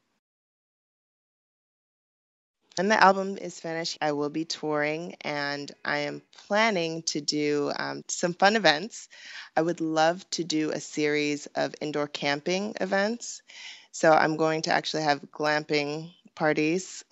When 2.76 2.88
the 2.88 3.02
album 3.02 3.38
is 3.38 3.60
finished, 3.60 4.00
I 4.02 4.14
will 4.14 4.32
be 4.32 4.46
touring 4.46 5.16
and 5.22 5.72
I 5.86 6.00
am 6.00 6.24
planning 6.48 7.04
to 7.04 7.22
do 7.22 7.72
um, 7.78 8.04
some 8.08 8.34
fun 8.34 8.56
events. 8.56 9.10
I 9.56 9.62
would 9.62 9.80
love 9.80 10.28
to 10.32 10.44
do 10.44 10.72
a 10.72 10.80
series 10.80 11.46
of 11.56 11.76
indoor 11.82 12.08
camping 12.08 12.74
events. 12.82 13.44
So 13.92 14.12
I'm 14.12 14.38
going 14.38 14.64
to 14.64 14.72
actually 14.72 15.04
have 15.04 15.22
glamping 15.32 16.14
parties, 16.34 17.06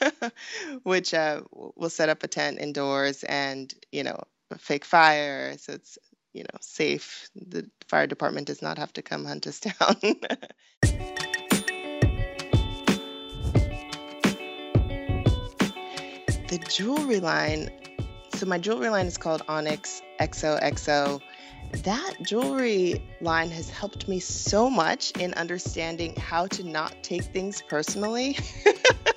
which 0.82 1.14
uh, 1.14 1.42
will 1.52 1.90
set 1.90 2.08
up 2.08 2.24
a 2.24 2.28
tent 2.28 2.58
indoors 2.58 3.22
and, 3.22 3.72
you 3.92 4.02
know, 4.02 4.20
a 4.50 4.58
fake 4.58 4.84
fire. 4.84 5.56
So 5.58 5.74
it's, 5.74 5.98
you 6.32 6.42
know, 6.42 6.58
safe. 6.60 7.30
The 7.36 7.70
fire 7.86 8.08
department 8.08 8.48
does 8.48 8.62
not 8.62 8.78
have 8.78 8.92
to 8.94 9.02
come 9.02 9.24
hunt 9.24 9.46
us 9.46 9.60
down. 9.78 11.27
The 16.48 16.58
jewelry 16.58 17.20
line, 17.20 17.68
so 18.34 18.46
my 18.46 18.58
jewelry 18.58 18.88
line 18.88 19.06
is 19.06 19.18
called 19.18 19.42
Onyx 19.48 20.00
XOXO. 20.18 21.20
That 21.82 22.14
jewelry 22.22 23.02
line 23.20 23.50
has 23.50 23.68
helped 23.68 24.08
me 24.08 24.18
so 24.18 24.70
much 24.70 25.10
in 25.12 25.34
understanding 25.34 26.16
how 26.16 26.46
to 26.46 26.64
not 26.64 27.02
take 27.02 27.22
things 27.22 27.62
personally, 27.68 28.38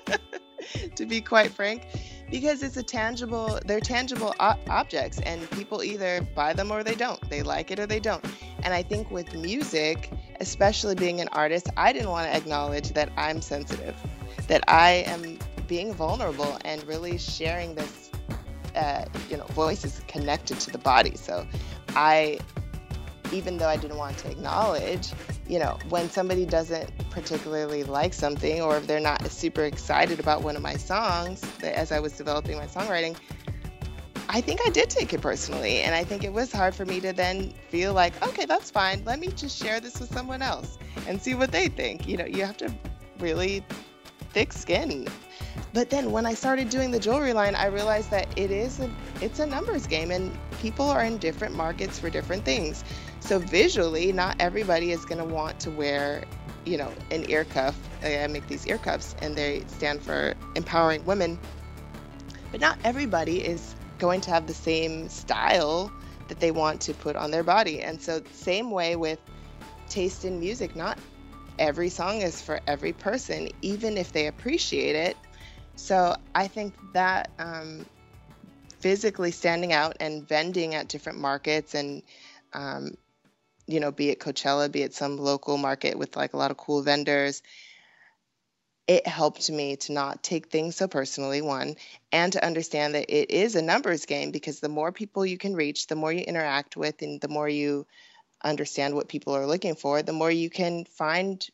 to 0.96 1.06
be 1.06 1.22
quite 1.22 1.52
frank, 1.52 1.88
because 2.30 2.64
it's 2.64 2.76
a 2.76 2.84
tangible, 2.84 3.60
they're 3.66 3.80
tangible 3.80 4.36
o- 4.42 4.56
objects, 4.70 5.22
and 5.22 5.50
people 5.52 5.84
either 5.84 6.28
buy 6.36 6.52
them 6.52 6.70
or 6.70 6.84
they 6.84 6.96
don't. 6.96 7.30
They 7.30 7.44
like 7.44 7.72
it 7.72 7.80
or 7.80 7.86
they 7.86 8.02
don't. 8.02 8.26
And 8.64 8.74
I 8.74 8.84
think 8.84 9.10
with 9.10 9.34
music, 9.34 10.12
especially 10.42 10.96
being 10.96 11.22
an 11.22 11.30
artist, 11.30 11.70
I 11.78 11.94
didn't 11.94 12.10
want 12.10 12.30
to 12.30 12.36
acknowledge 12.36 12.90
that 12.90 13.10
I'm 13.16 13.42
sensitive, 13.42 13.96
that 14.50 14.66
I 14.68 15.06
am 15.08 15.40
being 15.72 15.94
vulnerable 15.94 16.58
and 16.66 16.86
really 16.86 17.18
sharing 17.18 17.74
this 17.76 18.12
uh, 18.76 19.06
you 19.30 19.38
know 19.38 19.46
voice 19.62 19.86
is 19.86 20.02
connected 20.08 20.60
to 20.60 20.70
the 20.70 20.78
body. 20.78 21.16
So 21.16 21.48
i 21.96 22.38
even 23.34 23.58
though 23.58 23.68
i 23.68 23.78
didn't 23.78 23.98
want 23.98 24.18
to 24.18 24.30
acknowledge 24.30 25.12
you 25.48 25.58
know 25.58 25.78
when 25.88 26.10
somebody 26.10 26.46
doesn't 26.46 26.90
particularly 27.10 27.84
like 27.84 28.14
something 28.14 28.62
or 28.62 28.76
if 28.76 28.88
they're 28.88 29.08
not 29.12 29.26
super 29.32 29.64
excited 29.64 30.20
about 30.20 30.42
one 30.42 30.56
of 30.58 30.62
my 30.62 30.76
songs 30.76 31.42
as 31.64 31.92
i 31.94 32.00
was 32.00 32.14
developing 32.18 32.58
my 32.58 32.68
songwriting 32.68 33.16
i 34.28 34.42
think 34.42 34.60
i 34.66 34.70
did 34.70 34.90
take 34.90 35.14
it 35.14 35.22
personally. 35.22 35.76
And 35.86 35.96
i 35.96 36.04
think 36.04 36.26
it 36.26 36.34
was 36.34 36.52
hard 36.52 36.74
for 36.76 36.86
me 36.86 37.00
to 37.02 37.14
then 37.14 37.54
feel 37.70 37.94
like 37.94 38.14
okay 38.28 38.46
that's 38.46 38.70
fine. 38.72 39.04
Let 39.06 39.20
me 39.20 39.28
just 39.28 39.62
share 39.62 39.80
this 39.80 40.00
with 40.02 40.12
someone 40.14 40.42
else 40.42 40.78
and 41.08 41.22
see 41.22 41.36
what 41.36 41.52
they 41.52 41.68
think. 41.68 42.08
You 42.10 42.18
know 42.18 42.26
you 42.36 42.46
have 42.46 42.58
to 42.58 42.74
really 43.20 43.64
thick 44.34 44.54
skin 44.54 45.08
but 45.74 45.90
then 45.90 46.12
when 46.12 46.26
I 46.26 46.34
started 46.34 46.70
doing 46.70 46.92
the 46.92 47.00
jewelry 47.00 47.34
line, 47.34 47.56
I 47.56 47.68
realized 47.68 48.12
that 48.12 48.28
it 48.38 48.52
is 48.52 48.80
a 48.80 48.90
it's 49.22 49.40
a 49.40 49.46
numbers 49.46 49.88
game 49.88 50.12
and 50.12 50.38
people 50.60 50.90
are 50.90 51.04
in 51.04 51.18
different 51.18 51.56
markets 51.56 51.98
for 51.98 52.10
different 52.10 52.44
things. 52.44 52.84
So 53.20 53.40
visually, 53.40 54.12
not 54.12 54.36
everybody 54.40 54.92
is 54.92 55.06
going 55.06 55.20
to 55.20 55.34
want 55.34 55.60
to 55.62 55.72
wear, 55.72 56.26
you 56.66 56.78
know, 56.78 56.92
an 57.12 57.30
ear 57.30 57.46
cuff. 57.46 57.78
I 58.04 58.28
make 58.28 58.48
these 58.48 58.68
ear 58.68 58.78
cuffs 58.78 59.16
and 59.22 59.36
they 59.36 59.64
stand 59.68 60.02
for 60.02 60.34
empowering 60.56 61.06
women. 61.06 61.40
But 62.52 62.60
not 62.60 62.78
everybody 62.84 63.38
is 63.38 63.76
going 63.98 64.20
to 64.22 64.32
have 64.32 64.48
the 64.48 64.54
same 64.54 65.08
style 65.08 65.92
that 66.28 66.40
they 66.40 66.52
want 66.52 66.82
to 66.82 66.94
put 66.94 67.16
on 67.16 67.32
their 67.32 67.44
body. 67.44 67.82
And 67.82 68.02
so 68.02 68.22
same 68.34 68.72
way 68.72 68.98
with 68.98 69.20
taste 69.88 70.26
in 70.26 70.40
music, 70.40 70.76
not 70.76 70.98
every 71.60 71.90
song 71.90 72.22
is 72.22 72.42
for 72.42 72.60
every 72.68 72.92
person, 72.92 73.50
even 73.62 73.98
if 73.98 74.12
they 74.12 74.28
appreciate 74.28 74.96
it 74.96 75.16
so 75.76 76.16
I 76.36 76.48
think 76.48 76.74
that 76.94 77.32
um, 77.40 77.86
physically 78.80 79.32
standing 79.32 79.74
out 79.74 79.98
and 80.00 80.28
vending 80.28 80.76
at 80.76 80.88
different 80.88 81.20
markets 81.20 81.76
and 81.76 82.04
um, 82.54 82.96
you 83.68 83.80
know, 83.80 83.92
be 83.92 84.10
it 84.10 84.20
Coachella, 84.20 84.72
be 84.72 84.82
it 84.82 84.94
some 84.94 85.18
local 85.18 85.58
market 85.58 85.98
with 85.98 86.16
like 86.16 86.34
a 86.34 86.38
lot 86.38 86.52
of 86.52 86.58
cool 86.58 86.82
vendors, 86.82 87.42
it 88.88 89.08
helped 89.08 89.50
me 89.50 89.78
to 89.78 89.94
not 89.94 90.22
take 90.22 90.50
things 90.50 90.76
so 90.76 90.88
personally, 90.88 91.42
one, 91.42 91.76
and 92.12 92.34
to 92.34 92.46
understand 92.46 92.96
that 92.96 93.10
it 93.10 93.32
is 93.32 93.56
a 93.56 93.62
numbers 93.62 94.06
game 94.06 94.32
because 94.32 94.60
the 94.60 94.68
more 94.68 94.92
people 94.92 95.26
you 95.26 95.38
can 95.38 95.56
reach, 95.56 95.88
the 95.88 95.96
more 95.96 96.12
you 96.12 96.22
interact 96.22 96.76
with, 96.76 97.02
and 97.02 97.22
the 97.22 97.30
more 97.30 97.48
you 97.48 97.88
understand 98.44 98.96
what 98.96 99.08
people 99.08 99.36
are 99.36 99.48
looking 99.48 99.76
for, 99.76 100.02
the 100.02 100.12
more 100.12 100.32
you 100.32 100.50
can 100.50 100.84
find 100.84 101.48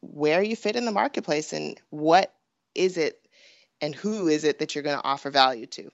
where 0.00 0.42
you 0.42 0.54
fit 0.54 0.76
in 0.76 0.84
the 0.84 0.92
marketplace 0.92 1.52
and 1.52 1.80
what 1.90 2.32
is 2.74 2.96
it 2.96 3.18
and 3.80 3.94
who 3.94 4.28
is 4.28 4.44
it 4.44 4.58
that 4.58 4.74
you're 4.74 4.84
going 4.84 4.98
to 4.98 5.04
offer 5.04 5.30
value 5.30 5.66
to. 5.66 5.90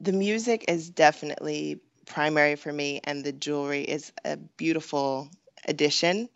The 0.00 0.12
music 0.12 0.66
is 0.68 0.90
definitely 0.90 1.80
primary 2.06 2.56
for 2.56 2.72
me, 2.72 3.00
and 3.04 3.24
the 3.24 3.32
jewelry 3.32 3.82
is 3.82 4.12
a 4.24 4.36
beautiful 4.36 5.30
addition 5.66 6.28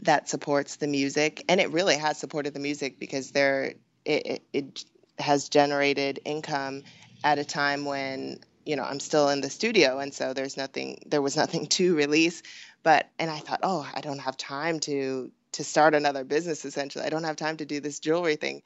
that 0.00 0.28
supports 0.28 0.76
the 0.76 0.86
music. 0.86 1.44
And 1.48 1.60
it 1.60 1.70
really 1.70 1.96
has 1.96 2.18
supported 2.18 2.54
the 2.54 2.60
music 2.60 2.98
because 2.98 3.30
there 3.30 3.74
it, 4.04 4.42
it 4.52 4.84
has 5.18 5.48
generated 5.48 6.20
income 6.24 6.82
at 7.22 7.38
a 7.38 7.44
time 7.44 7.84
when 7.84 8.40
you 8.66 8.76
know 8.76 8.82
I'm 8.82 9.00
still 9.00 9.28
in 9.28 9.40
the 9.40 9.50
studio, 9.50 9.98
and 9.98 10.12
so 10.12 10.32
there's 10.32 10.56
nothing 10.56 11.02
there 11.06 11.22
was 11.22 11.36
nothing 11.36 11.66
to 11.78 11.94
release. 11.94 12.42
But 12.82 13.08
and 13.18 13.30
I 13.30 13.38
thought, 13.38 13.60
oh, 13.62 13.88
I 13.94 14.00
don't 14.00 14.18
have 14.18 14.36
time 14.36 14.80
to 14.80 15.30
to 15.54 15.64
start 15.64 15.94
another 15.94 16.24
business. 16.24 16.64
Essentially, 16.64 17.04
I 17.04 17.10
don't 17.10 17.24
have 17.24 17.36
time 17.36 17.56
to 17.58 17.66
do 17.66 17.80
this 17.80 18.00
jewelry 18.00 18.36
thing. 18.36 18.62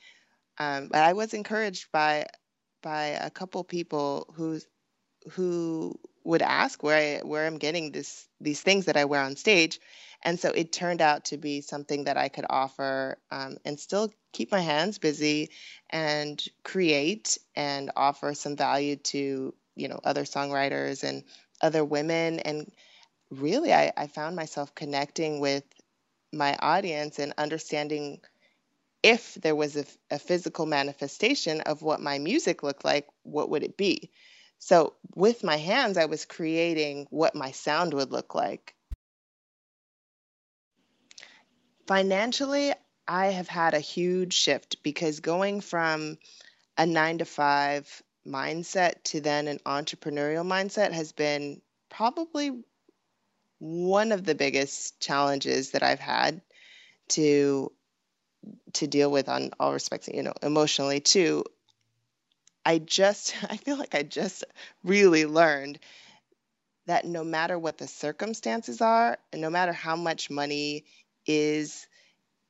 Um, 0.58 0.88
but 0.88 1.02
I 1.02 1.12
was 1.12 1.34
encouraged 1.34 1.92
by 1.92 2.26
by 2.82 3.06
a 3.06 3.30
couple 3.30 3.64
people 3.64 4.32
who 4.34 4.60
who 5.32 5.98
would 6.24 6.42
ask 6.42 6.82
where 6.82 7.20
I 7.22 7.26
where 7.26 7.46
I'm 7.46 7.58
getting 7.58 7.92
this 7.92 8.28
these 8.40 8.60
things 8.60 8.86
that 8.86 8.96
I 8.96 9.04
wear 9.04 9.22
on 9.22 9.36
stage, 9.36 9.80
and 10.22 10.38
so 10.38 10.50
it 10.50 10.72
turned 10.72 11.00
out 11.00 11.26
to 11.26 11.36
be 11.36 11.60
something 11.60 12.04
that 12.04 12.16
I 12.16 12.28
could 12.28 12.46
offer 12.48 13.18
um, 13.30 13.58
and 13.64 13.78
still 13.78 14.10
keep 14.32 14.50
my 14.52 14.60
hands 14.60 14.98
busy 14.98 15.50
and 15.90 16.42
create 16.64 17.38
and 17.56 17.90
offer 17.96 18.34
some 18.34 18.56
value 18.56 18.96
to 18.96 19.54
you 19.76 19.88
know 19.88 20.00
other 20.04 20.24
songwriters 20.24 21.04
and 21.04 21.24
other 21.60 21.84
women 21.84 22.40
and 22.40 22.70
really 23.30 23.72
I, 23.72 23.92
I 23.96 24.06
found 24.06 24.36
myself 24.36 24.74
connecting 24.74 25.40
with 25.40 25.64
my 26.32 26.56
audience 26.60 27.18
and 27.18 27.32
understanding 27.38 28.20
if 29.02 29.34
there 29.34 29.54
was 29.54 29.76
a, 29.76 29.84
a, 30.10 30.18
physical 30.18 30.66
manifestation 30.66 31.60
of 31.62 31.82
what 31.82 32.00
my 32.00 32.18
music 32.18 32.62
looked 32.62 32.84
like, 32.84 33.06
what 33.22 33.48
would 33.50 33.62
it 33.62 33.76
be? 33.76 34.10
So 34.58 34.94
with 35.14 35.44
my 35.44 35.56
hands, 35.56 35.96
I 35.96 36.06
was 36.06 36.24
creating 36.24 37.06
what 37.10 37.34
my 37.34 37.52
sound 37.52 37.94
would 37.94 38.10
look 38.10 38.34
like. 38.34 38.74
Financially, 41.86 42.74
I 43.06 43.26
have 43.26 43.48
had 43.48 43.74
a 43.74 43.80
huge 43.80 44.34
shift 44.34 44.82
because 44.82 45.20
going 45.20 45.60
from 45.60 46.18
a 46.76 46.84
nine 46.84 47.18
to 47.18 47.24
five 47.24 48.02
mindset 48.26 49.02
to 49.04 49.20
then 49.20 49.48
an 49.48 49.58
entrepreneurial 49.64 50.46
mindset 50.46 50.92
has 50.92 51.12
been 51.12 51.62
probably 51.88 52.62
one 53.58 54.12
of 54.12 54.24
the 54.24 54.34
biggest 54.34 55.00
challenges 55.00 55.72
that 55.72 55.82
I've 55.82 56.00
had 56.00 56.40
to 57.10 57.72
to 58.74 58.86
deal 58.86 59.10
with 59.10 59.28
on 59.28 59.50
all 59.58 59.72
respects, 59.72 60.08
you 60.08 60.22
know, 60.22 60.34
emotionally 60.42 61.00
too. 61.00 61.44
I 62.64 62.78
just 62.78 63.34
I 63.50 63.56
feel 63.56 63.76
like 63.76 63.94
I 63.94 64.02
just 64.02 64.44
really 64.84 65.26
learned 65.26 65.78
that 66.86 67.04
no 67.04 67.22
matter 67.22 67.58
what 67.58 67.76
the 67.76 67.86
circumstances 67.86 68.80
are, 68.80 69.18
and 69.32 69.42
no 69.42 69.50
matter 69.50 69.72
how 69.72 69.94
much 69.94 70.30
money 70.30 70.84
is 71.26 71.86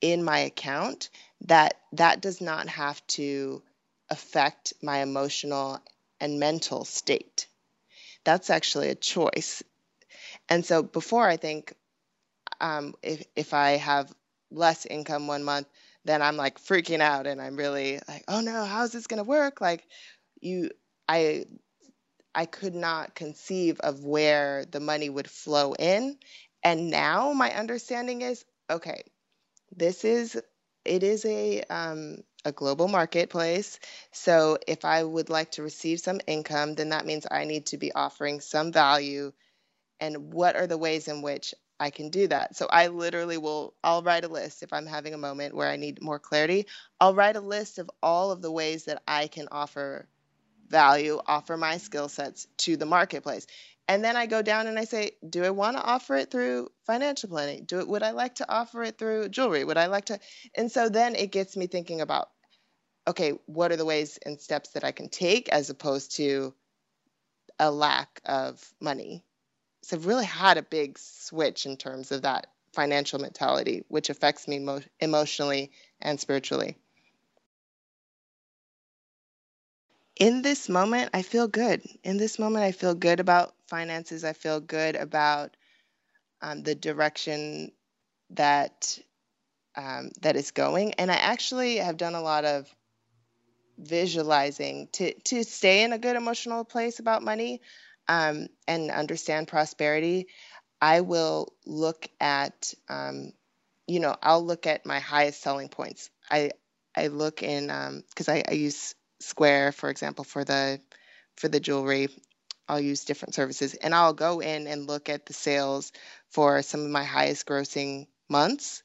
in 0.01 0.23
my 0.23 0.39
account, 0.41 1.11
that 1.43 1.81
that 1.93 2.21
does 2.21 2.41
not 2.41 2.69
have 2.69 3.05
to 3.09 3.63
affect 4.11 4.75
my 4.83 4.99
emotional 4.99 5.81
and 6.21 6.39
mental 6.39 6.85
state. 6.85 7.49
That's 8.25 8.51
actually 8.51 8.89
a 8.91 8.95
choice. 8.95 9.63
And 10.49 10.65
so 10.65 10.83
before 10.83 11.27
I 11.27 11.37
think 11.37 11.75
um, 12.61 12.95
if 13.03 13.25
if 13.37 13.55
I 13.55 13.73
have 13.73 14.13
less 14.51 14.87
income 14.87 15.27
one 15.27 15.45
month, 15.45 15.69
then 16.05 16.23
I'm 16.23 16.37
like 16.37 16.59
freaking 16.59 17.01
out 17.01 17.27
and 17.27 17.41
I'm 17.41 17.57
really 17.57 18.01
like, 18.09 18.25
oh 18.29 18.41
no, 18.41 18.65
how's 18.65 18.93
this 18.93 19.07
gonna 19.07 19.25
work? 19.25 19.61
Like 19.61 19.87
you 20.41 20.71
I 21.09 21.47
I 22.35 22.47
could 22.47 22.75
not 22.75 23.15
conceive 23.15 23.81
of 23.81 24.05
where 24.05 24.65
the 24.67 24.81
money 24.81 25.11
would 25.11 25.31
flow 25.31 25.75
in. 25.75 26.19
And 26.63 26.91
now 26.91 27.33
my 27.33 27.53
understanding 27.55 28.23
is 28.23 28.45
okay, 28.71 29.03
this 29.77 30.05
is 30.05 30.41
it 30.85 31.03
is 31.03 31.25
a 31.25 31.63
um, 31.71 32.19
a 32.45 32.53
global 32.53 32.89
marketplace. 32.89 33.79
So 34.13 34.59
if 34.67 34.85
I 34.85 35.05
would 35.05 35.31
like 35.31 35.53
to 35.53 35.63
receive 35.63 36.01
some 36.01 36.21
income, 36.27 36.75
then 36.75 36.91
that 36.91 37.07
means 37.07 37.27
I 37.31 37.45
need 37.45 37.67
to 37.67 37.79
be 37.79 37.93
offering 37.93 38.41
some 38.41 38.73
value. 38.73 39.33
And 40.01 40.33
what 40.33 40.57
are 40.57 40.67
the 40.67 40.79
ways 40.79 41.09
in 41.09 41.23
which 41.23 41.55
I 41.81 41.91
can 41.91 42.11
do 42.11 42.29
that? 42.29 42.57
So 42.57 42.67
I 42.71 42.89
literally 42.89 43.39
will 43.39 43.75
I'll 43.83 44.03
write 44.03 44.25
a 44.25 44.29
list 44.29 44.63
if 44.63 44.73
I'm 44.73 44.87
having 44.87 45.15
a 45.15 45.19
moment 45.19 45.55
where 45.55 45.69
I 45.69 45.77
need 45.77 46.03
more 46.03 46.19
clarity. 46.19 46.67
I'll 47.01 47.15
write 47.15 47.37
a 47.37 47.41
list 47.41 47.79
of 47.79 47.91
all 48.03 48.31
of 48.31 48.43
the 48.43 48.53
ways 48.53 48.85
that 48.85 49.03
I 49.07 49.27
can 49.29 49.49
offer 49.51 50.09
value, 50.69 51.21
offer 51.27 51.57
my 51.57 51.79
skill 51.79 52.09
sets 52.09 52.47
to 52.59 52.77
the 52.77 52.87
marketplace. 52.87 53.47
And 53.89 54.05
then 54.05 54.17
I 54.17 54.27
go 54.27 54.43
down 54.43 54.67
and 54.67 54.79
I 54.79 54.85
say, 54.85 55.13
do 55.29 55.45
I 55.45 55.51
want 55.51 55.77
to 55.79 55.83
offer 55.83 56.17
it 56.17 56.31
through 56.31 56.69
financial 56.87 57.31
planning? 57.31 57.65
Do 57.65 57.79
it 57.81 57.89
would 57.89 58.03
I 58.03 58.11
like 58.11 58.37
to 58.37 58.51
offer 58.53 58.83
it 58.83 58.99
through 58.99 59.31
jewelry? 59.31 59.65
Would 59.65 59.79
I 59.79 59.87
like 59.87 60.07
to 60.07 60.21
and 60.55 60.71
so 60.71 60.89
then 60.89 61.15
it 61.17 61.33
gets 61.33 61.57
me 61.57 61.67
thinking 61.67 62.01
about 62.01 62.29
okay, 63.09 63.31
what 63.47 63.73
are 63.73 63.77
the 63.77 63.87
ways 63.87 64.19
and 64.27 64.39
steps 64.39 64.73
that 64.73 64.85
I 64.85 64.93
can 64.93 65.09
take 65.09 65.49
as 65.49 65.71
opposed 65.71 66.17
to 66.17 66.55
a 67.59 67.71
lack 67.71 68.21
of 68.25 68.63
money. 68.81 69.25
So 69.83 69.97
I've 69.97 70.07
really 70.07 70.27
had 70.27 70.59
a 70.59 70.63
big 70.63 70.99
switch 70.99 71.67
in 71.67 71.77
terms 71.77 72.13
of 72.13 72.23
that 72.23 72.49
financial 72.73 73.19
mentality, 73.19 73.85
which 73.89 74.11
affects 74.11 74.47
me 74.49 74.59
mo- 74.59 74.83
emotionally 75.01 75.71
and 76.01 76.21
spiritually. 76.21 76.77
in 80.19 80.43
this 80.43 80.69
moment, 80.69 81.11
I 81.15 81.23
feel 81.23 81.47
good. 81.47 81.83
In 82.03 82.17
this 82.17 82.39
moment, 82.39 82.65
I 82.65 82.73
feel 82.73 82.95
good 82.95 83.21
about 83.21 83.55
finances. 83.69 84.25
I 84.25 84.33
feel 84.33 84.61
good 84.61 84.97
about 84.97 85.57
um, 86.43 86.63
the 86.63 86.75
direction 86.75 87.73
that 88.31 88.99
um, 89.77 90.11
that 90.23 90.37
is 90.37 90.51
going. 90.51 90.95
And 90.95 91.11
I 91.11 91.17
actually 91.17 91.77
have 91.77 91.97
done 91.97 92.15
a 92.15 92.21
lot 92.23 92.45
of 92.45 92.69
visualizing 93.79 94.89
to 94.93 95.15
to 95.21 95.45
stay 95.45 95.85
in 95.85 95.93
a 95.93 95.99
good 95.99 96.17
emotional 96.17 96.65
place 96.65 96.99
about 96.99 97.23
money 97.23 97.61
um, 98.09 98.49
and 98.67 98.91
understand 98.91 99.49
prosperity. 99.49 100.29
I 100.81 101.01
will 101.01 101.53
look 101.67 102.09
at, 102.21 102.73
um, 102.89 103.33
you 103.87 104.01
know, 104.01 104.17
I'll 104.23 104.45
look 104.45 104.67
at 104.67 104.87
my 104.87 105.01
highest 105.01 105.43
selling 105.43 105.69
points. 105.69 106.11
I 106.31 106.53
I 106.97 107.09
look 107.09 107.43
in 107.43 107.67
because 108.09 108.29
um, 108.29 108.35
I, 108.35 108.45
I 108.49 108.53
use 108.53 108.95
Square, 109.21 109.73
for 109.73 109.91
example, 109.91 110.25
for 110.25 110.45
the 110.45 110.81
for 111.37 111.49
the 111.49 111.61
jewelry. 111.61 112.09
I'll 112.69 112.81
use 112.81 113.05
different 113.05 113.35
services 113.35 113.75
and 113.75 113.95
I'll 113.95 114.13
go 114.13 114.41
in 114.41 114.67
and 114.67 114.87
look 114.87 115.09
at 115.09 115.25
the 115.25 115.33
sales 115.33 115.91
for 116.29 116.61
some 116.61 116.83
of 116.85 116.91
my 116.91 117.05
highest 117.05 117.47
grossing 117.47 118.09
months 118.29 118.83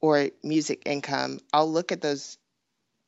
or 0.00 0.28
music 0.42 0.82
income. 0.84 1.40
I'll 1.52 1.70
look 1.70 1.90
at 1.90 2.02
those 2.02 2.36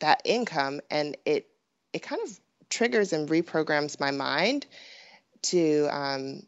that 0.01 0.23
income 0.25 0.81
and 0.90 1.16
it 1.27 1.49
it 1.92 2.03
kind 2.03 2.23
of 2.23 2.40
triggers 2.69 3.12
and 3.12 3.29
reprograms 3.29 4.01
my 4.01 4.11
mind 4.11 4.66
to 5.51 5.89
um, 5.91 6.43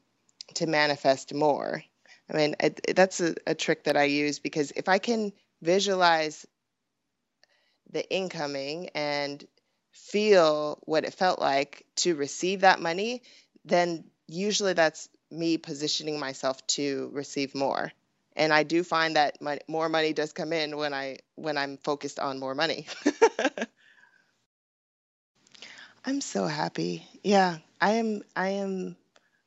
to 0.55 0.67
manifest 0.67 1.35
more. 1.35 1.83
I 2.31 2.37
mean, 2.37 2.55
that's 2.95 3.21
a, 3.21 3.35
a 3.47 3.55
trick 3.55 3.85
that 3.85 3.97
I 3.97 4.05
use 4.05 4.39
because 4.39 4.71
if 4.73 4.89
I 4.89 4.99
can 4.99 5.33
visualize 5.63 6.47
the 7.91 8.09
incoming 8.11 8.91
and 8.95 9.43
feel 9.93 10.79
what 10.85 11.05
it 11.05 11.15
felt 11.15 11.41
like 11.41 11.87
to 11.97 12.15
receive 12.15 12.61
that 12.61 12.81
money, 12.81 13.23
then 13.65 14.05
usually 14.27 14.75
that's 14.75 15.09
me 15.31 15.59
positioning 15.59 16.19
myself 16.19 16.67
to 16.67 17.11
receive 17.13 17.55
more. 17.55 17.93
And 18.37 18.53
I 18.53 18.63
do 18.63 18.85
find 18.85 19.17
that 19.17 19.43
my, 19.43 19.59
more 19.67 19.89
money 19.89 20.13
does 20.13 20.33
come 20.33 20.53
in 20.53 20.77
when 20.77 20.95
I 20.95 21.19
when 21.35 21.59
I'm 21.59 21.77
focused 21.79 22.21
on 22.21 22.39
more 22.39 22.55
money. 22.55 22.87
I'm 26.05 26.21
so 26.21 26.47
happy. 26.47 27.07
Yeah, 27.23 27.59
I 27.81 27.93
am 27.93 28.23
I 28.35 28.49
am 28.51 28.97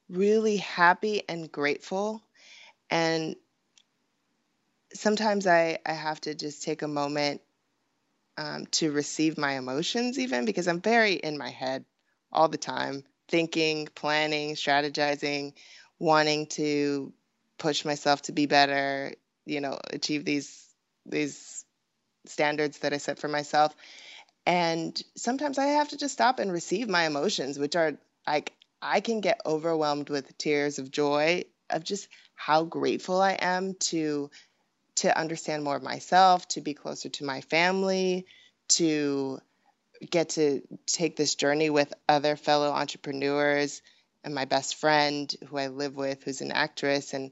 really 0.09 0.57
happy 0.57 1.23
and 1.27 1.51
grateful 1.51 2.21
and 2.89 3.35
sometimes 4.93 5.47
I, 5.47 5.79
I 5.85 5.93
have 5.93 6.21
to 6.21 6.35
just 6.35 6.63
take 6.63 6.81
a 6.81 6.87
moment 6.87 7.41
um, 8.37 8.65
to 8.71 8.91
receive 8.91 9.37
my 9.37 9.53
emotions, 9.53 10.17
even 10.19 10.45
because 10.45 10.67
I'm 10.67 10.81
very 10.81 11.13
in 11.13 11.37
my 11.37 11.49
head 11.49 11.85
all 12.31 12.47
the 12.47 12.57
time, 12.57 13.03
thinking, 13.27 13.87
planning, 13.93 14.55
strategizing, 14.55 15.53
wanting 15.99 16.47
to 16.47 17.13
push 17.57 17.85
myself 17.85 18.23
to 18.23 18.31
be 18.31 18.45
better, 18.45 19.13
you 19.45 19.61
know, 19.61 19.77
achieve 19.91 20.25
these 20.25 20.65
these 21.05 21.65
standards 22.25 22.79
that 22.79 22.93
I 22.93 22.97
set 22.97 23.19
for 23.19 23.27
myself. 23.27 23.75
And 24.45 25.01
sometimes 25.15 25.57
I 25.57 25.65
have 25.65 25.89
to 25.89 25.97
just 25.97 26.13
stop 26.13 26.39
and 26.39 26.51
receive 26.51 26.89
my 26.89 27.05
emotions, 27.05 27.59
which 27.59 27.75
are 27.75 27.93
like 28.25 28.53
I 28.81 28.99
can 28.99 29.21
get 29.21 29.41
overwhelmed 29.45 30.09
with 30.09 30.37
tears 30.37 30.79
of 30.79 30.91
joy 30.91 31.43
of 31.69 31.83
just 31.83 32.07
how 32.35 32.63
grateful 32.63 33.21
I 33.21 33.33
am 33.33 33.75
to 33.75 34.29
to 34.95 35.17
understand 35.17 35.63
more 35.63 35.77
of 35.77 35.83
myself, 35.83 36.47
to 36.49 36.61
be 36.61 36.73
closer 36.73 37.09
to 37.09 37.23
my 37.23 37.41
family, 37.41 38.25
to 38.69 39.39
get 40.09 40.29
to 40.29 40.61
take 40.85 41.15
this 41.15 41.35
journey 41.35 41.69
with 41.69 41.93
other 42.09 42.35
fellow 42.35 42.71
entrepreneurs 42.71 43.81
and 44.23 44.35
my 44.35 44.45
best 44.45 44.75
friend 44.75 45.33
who 45.47 45.57
I 45.57 45.67
live 45.67 45.95
with, 45.95 46.23
who's 46.23 46.41
an 46.41 46.51
actress. 46.51 47.13
And 47.13 47.31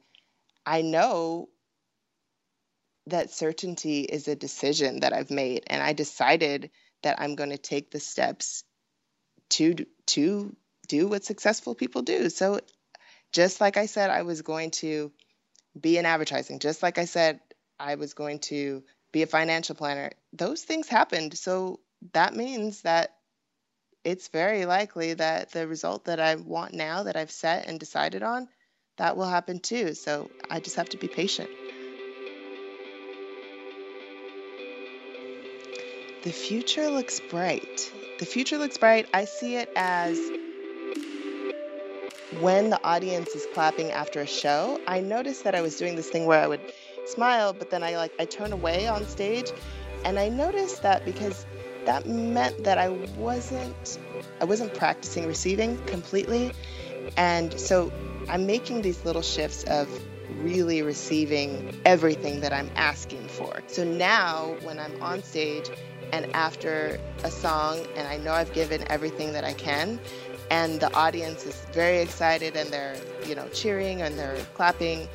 I 0.65 0.81
know 0.81 1.49
that 3.07 3.31
certainty 3.31 4.01
is 4.01 4.27
a 4.27 4.35
decision 4.35 5.01
that 5.01 5.13
I've 5.13 5.31
made. 5.31 5.63
And 5.67 5.81
I 5.81 5.93
decided 5.93 6.69
that 7.03 7.19
I'm 7.19 7.35
going 7.35 7.49
to 7.51 7.57
take 7.57 7.91
the 7.91 7.99
steps 7.99 8.63
to, 9.49 9.85
to 10.07 10.55
do 10.89 11.07
what 11.07 11.23
successful 11.23 11.73
people 11.73 12.01
do. 12.01 12.29
So, 12.29 12.59
just 13.31 13.61
like 13.61 13.77
I 13.77 13.85
said, 13.85 14.09
I 14.09 14.23
was 14.23 14.41
going 14.41 14.71
to 14.71 15.11
be 15.79 15.97
in 15.97 16.05
advertising, 16.05 16.59
just 16.59 16.83
like 16.83 16.97
I 16.97 17.05
said, 17.05 17.39
I 17.79 17.95
was 17.95 18.13
going 18.13 18.39
to 18.39 18.83
be 19.13 19.23
a 19.23 19.27
financial 19.27 19.75
planner. 19.75 20.11
Those 20.33 20.63
things 20.63 20.89
happened. 20.89 21.37
So, 21.37 21.79
that 22.13 22.35
means 22.35 22.81
that 22.81 23.13
it's 24.03 24.29
very 24.29 24.65
likely 24.65 25.13
that 25.13 25.51
the 25.51 25.67
result 25.67 26.05
that 26.05 26.19
I 26.19 26.35
want 26.35 26.73
now 26.73 27.03
that 27.03 27.15
I've 27.15 27.31
set 27.31 27.67
and 27.67 27.79
decided 27.79 28.23
on, 28.23 28.47
that 28.97 29.17
will 29.17 29.27
happen 29.27 29.59
too. 29.59 29.93
So 29.93 30.29
I 30.49 30.59
just 30.59 30.75
have 30.75 30.89
to 30.89 30.97
be 30.97 31.07
patient. 31.07 31.49
The 36.23 36.31
future 36.31 36.89
looks 36.89 37.19
bright. 37.19 37.91
The 38.19 38.25
future 38.25 38.57
looks 38.57 38.77
bright. 38.77 39.07
I 39.13 39.25
see 39.25 39.55
it 39.55 39.71
as 39.75 40.19
when 42.39 42.69
the 42.69 42.83
audience 42.83 43.35
is 43.35 43.45
clapping 43.53 43.91
after 43.91 44.21
a 44.21 44.27
show. 44.27 44.79
I 44.87 44.99
noticed 45.01 45.43
that 45.43 45.55
I 45.55 45.61
was 45.61 45.77
doing 45.77 45.95
this 45.95 46.09
thing 46.09 46.25
where 46.25 46.41
I 46.41 46.47
would 46.47 46.61
smile, 47.05 47.53
but 47.53 47.71
then 47.71 47.83
I 47.83 47.97
like 47.97 48.13
I 48.19 48.25
turn 48.25 48.53
away 48.53 48.87
on 48.87 49.07
stage, 49.07 49.51
and 50.05 50.19
I 50.19 50.29
noticed 50.29 50.83
that 50.83 51.05
because 51.05 51.45
that 51.85 52.05
meant 52.05 52.63
that 52.63 52.77
I 52.77 52.89
wasn't 52.89 53.99
I 54.39 54.45
wasn't 54.45 54.73
practicing 54.73 55.25
receiving 55.25 55.77
completely. 55.85 56.51
And 57.17 57.59
so 57.59 57.91
I'm 58.29 58.45
making 58.45 58.83
these 58.83 59.03
little 59.05 59.21
shifts 59.23 59.63
of 59.63 59.89
really 60.41 60.81
receiving 60.81 61.75
everything 61.85 62.41
that 62.41 62.53
I'm 62.53 62.69
asking 62.75 63.27
for. 63.27 63.61
So 63.67 63.83
now 63.83 64.55
when 64.61 64.79
I'm 64.79 65.01
on 65.01 65.23
stage 65.23 65.69
and 66.11 66.33
after 66.35 66.99
a 67.23 67.31
song 67.31 67.85
and 67.95 68.07
I 68.07 68.17
know 68.17 68.33
I've 68.33 68.53
given 68.53 68.83
everything 68.89 69.33
that 69.33 69.43
I 69.43 69.53
can 69.53 69.99
and 70.49 70.79
the 70.79 70.93
audience 70.93 71.45
is 71.45 71.55
very 71.71 71.99
excited 71.99 72.55
and 72.55 72.69
they're, 72.69 72.95
you 73.25 73.35
know, 73.35 73.47
cheering 73.49 74.01
and 74.01 74.17
they're 74.17 74.37
clapping 74.53 75.07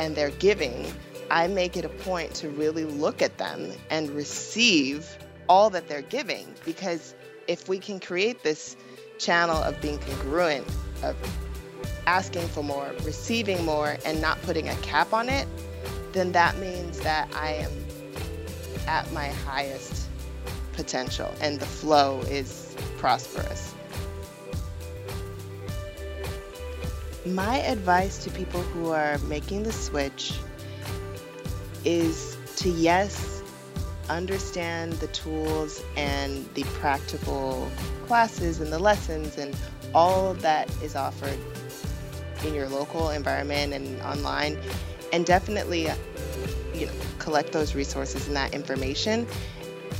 and 0.00 0.16
they're 0.16 0.30
giving, 0.30 0.92
I 1.30 1.46
make 1.46 1.76
it 1.76 1.84
a 1.84 1.88
point 1.88 2.34
to 2.36 2.48
really 2.48 2.84
look 2.84 3.22
at 3.22 3.38
them 3.38 3.72
and 3.90 4.10
receive 4.10 5.18
all 5.48 5.70
that 5.70 5.88
they're 5.88 6.02
giving. 6.02 6.46
Because 6.64 7.14
if 7.46 7.68
we 7.68 7.78
can 7.78 8.00
create 8.00 8.42
this 8.42 8.76
channel 9.18 9.56
of 9.56 9.80
being 9.80 9.98
congruent 9.98 10.66
of 11.02 11.16
asking 12.06 12.46
for 12.48 12.62
more 12.62 12.92
receiving 13.02 13.64
more 13.64 13.96
and 14.04 14.20
not 14.20 14.40
putting 14.42 14.68
a 14.68 14.74
cap 14.76 15.12
on 15.12 15.28
it 15.28 15.46
then 16.12 16.32
that 16.32 16.56
means 16.58 17.00
that 17.00 17.28
i 17.34 17.52
am 17.52 17.72
at 18.86 19.10
my 19.12 19.28
highest 19.28 20.08
potential 20.72 21.32
and 21.40 21.58
the 21.58 21.66
flow 21.66 22.20
is 22.22 22.76
prosperous 22.98 23.74
my 27.34 27.58
advice 27.58 28.22
to 28.24 28.30
people 28.30 28.62
who 28.62 28.90
are 28.90 29.18
making 29.18 29.62
the 29.62 29.72
switch 29.72 30.32
is 31.84 32.36
to 32.56 32.68
yes 32.68 33.42
understand 34.08 34.92
the 34.94 35.08
tools 35.08 35.82
and 35.96 36.48
the 36.54 36.62
practical 36.64 37.70
classes 38.06 38.60
and 38.60 38.72
the 38.72 38.78
lessons 38.78 39.36
and 39.38 39.56
all 39.94 40.34
that 40.34 40.70
is 40.82 40.94
offered 40.94 41.38
in 42.44 42.54
your 42.54 42.68
local 42.68 43.10
environment 43.10 43.72
and 43.72 44.00
online. 44.02 44.58
And 45.12 45.26
definitely 45.26 45.88
uh, 45.88 45.96
you 46.74 46.86
know 46.86 46.92
collect 47.18 47.52
those 47.52 47.74
resources 47.74 48.26
and 48.26 48.36
that 48.36 48.54
information. 48.54 49.26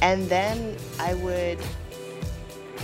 And 0.02 0.28
then 0.28 0.76
i 1.00 1.14
would 1.14 1.58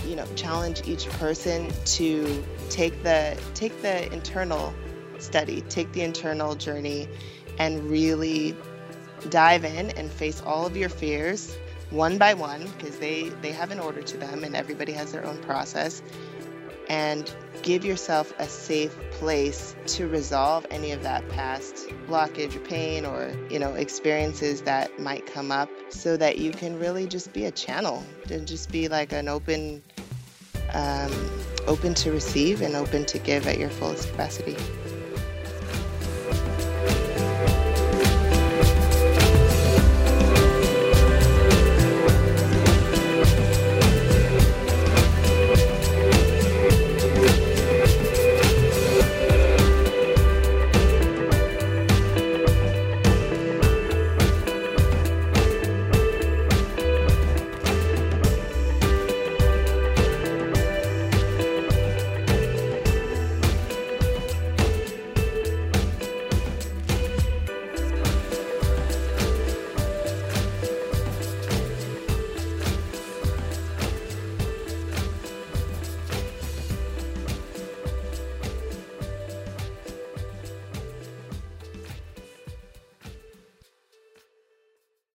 you 0.07 0.15
know 0.15 0.25
challenge 0.35 0.81
each 0.85 1.07
person 1.11 1.71
to 1.85 2.43
take 2.69 3.03
the 3.03 3.37
take 3.53 3.81
the 3.81 4.11
internal 4.13 4.73
study 5.19 5.61
take 5.61 5.91
the 5.93 6.01
internal 6.01 6.55
journey 6.55 7.07
and 7.57 7.83
really 7.89 8.55
dive 9.29 9.63
in 9.63 9.89
and 9.91 10.11
face 10.11 10.41
all 10.41 10.65
of 10.65 10.75
your 10.75 10.89
fears 10.89 11.55
one 11.89 12.17
by 12.17 12.33
one 12.33 12.67
because 12.77 12.97
they 12.97 13.29
they 13.41 13.51
have 13.51 13.71
an 13.71 13.79
order 13.79 14.01
to 14.01 14.17
them 14.17 14.43
and 14.43 14.55
everybody 14.55 14.91
has 14.91 15.11
their 15.11 15.25
own 15.25 15.37
process 15.39 16.01
and 16.89 17.33
give 17.61 17.85
yourself 17.85 18.33
a 18.39 18.47
safe 18.47 18.97
place 19.11 19.75
to 19.85 20.07
resolve 20.07 20.65
any 20.69 20.91
of 20.91 21.03
that 21.03 21.27
past 21.29 21.87
blockage 22.07 22.55
or 22.55 22.59
pain 22.59 23.05
or 23.05 23.33
you 23.49 23.57
know 23.57 23.73
experiences 23.75 24.61
that 24.63 24.99
might 24.99 25.25
come 25.25 25.51
up 25.51 25.69
so 25.89 26.17
that 26.17 26.37
you 26.39 26.51
can 26.51 26.77
really 26.77 27.07
just 27.07 27.31
be 27.31 27.45
a 27.45 27.51
channel 27.51 28.03
and 28.29 28.47
just 28.47 28.71
be 28.71 28.87
like 28.89 29.13
an 29.13 29.29
open 29.29 29.81
um, 30.73 31.11
open 31.67 31.93
to 31.95 32.11
receive 32.11 32.61
and 32.61 32.75
open 32.75 33.05
to 33.05 33.19
give 33.19 33.47
at 33.47 33.57
your 33.57 33.69
fullest 33.69 34.09
capacity 34.09 34.55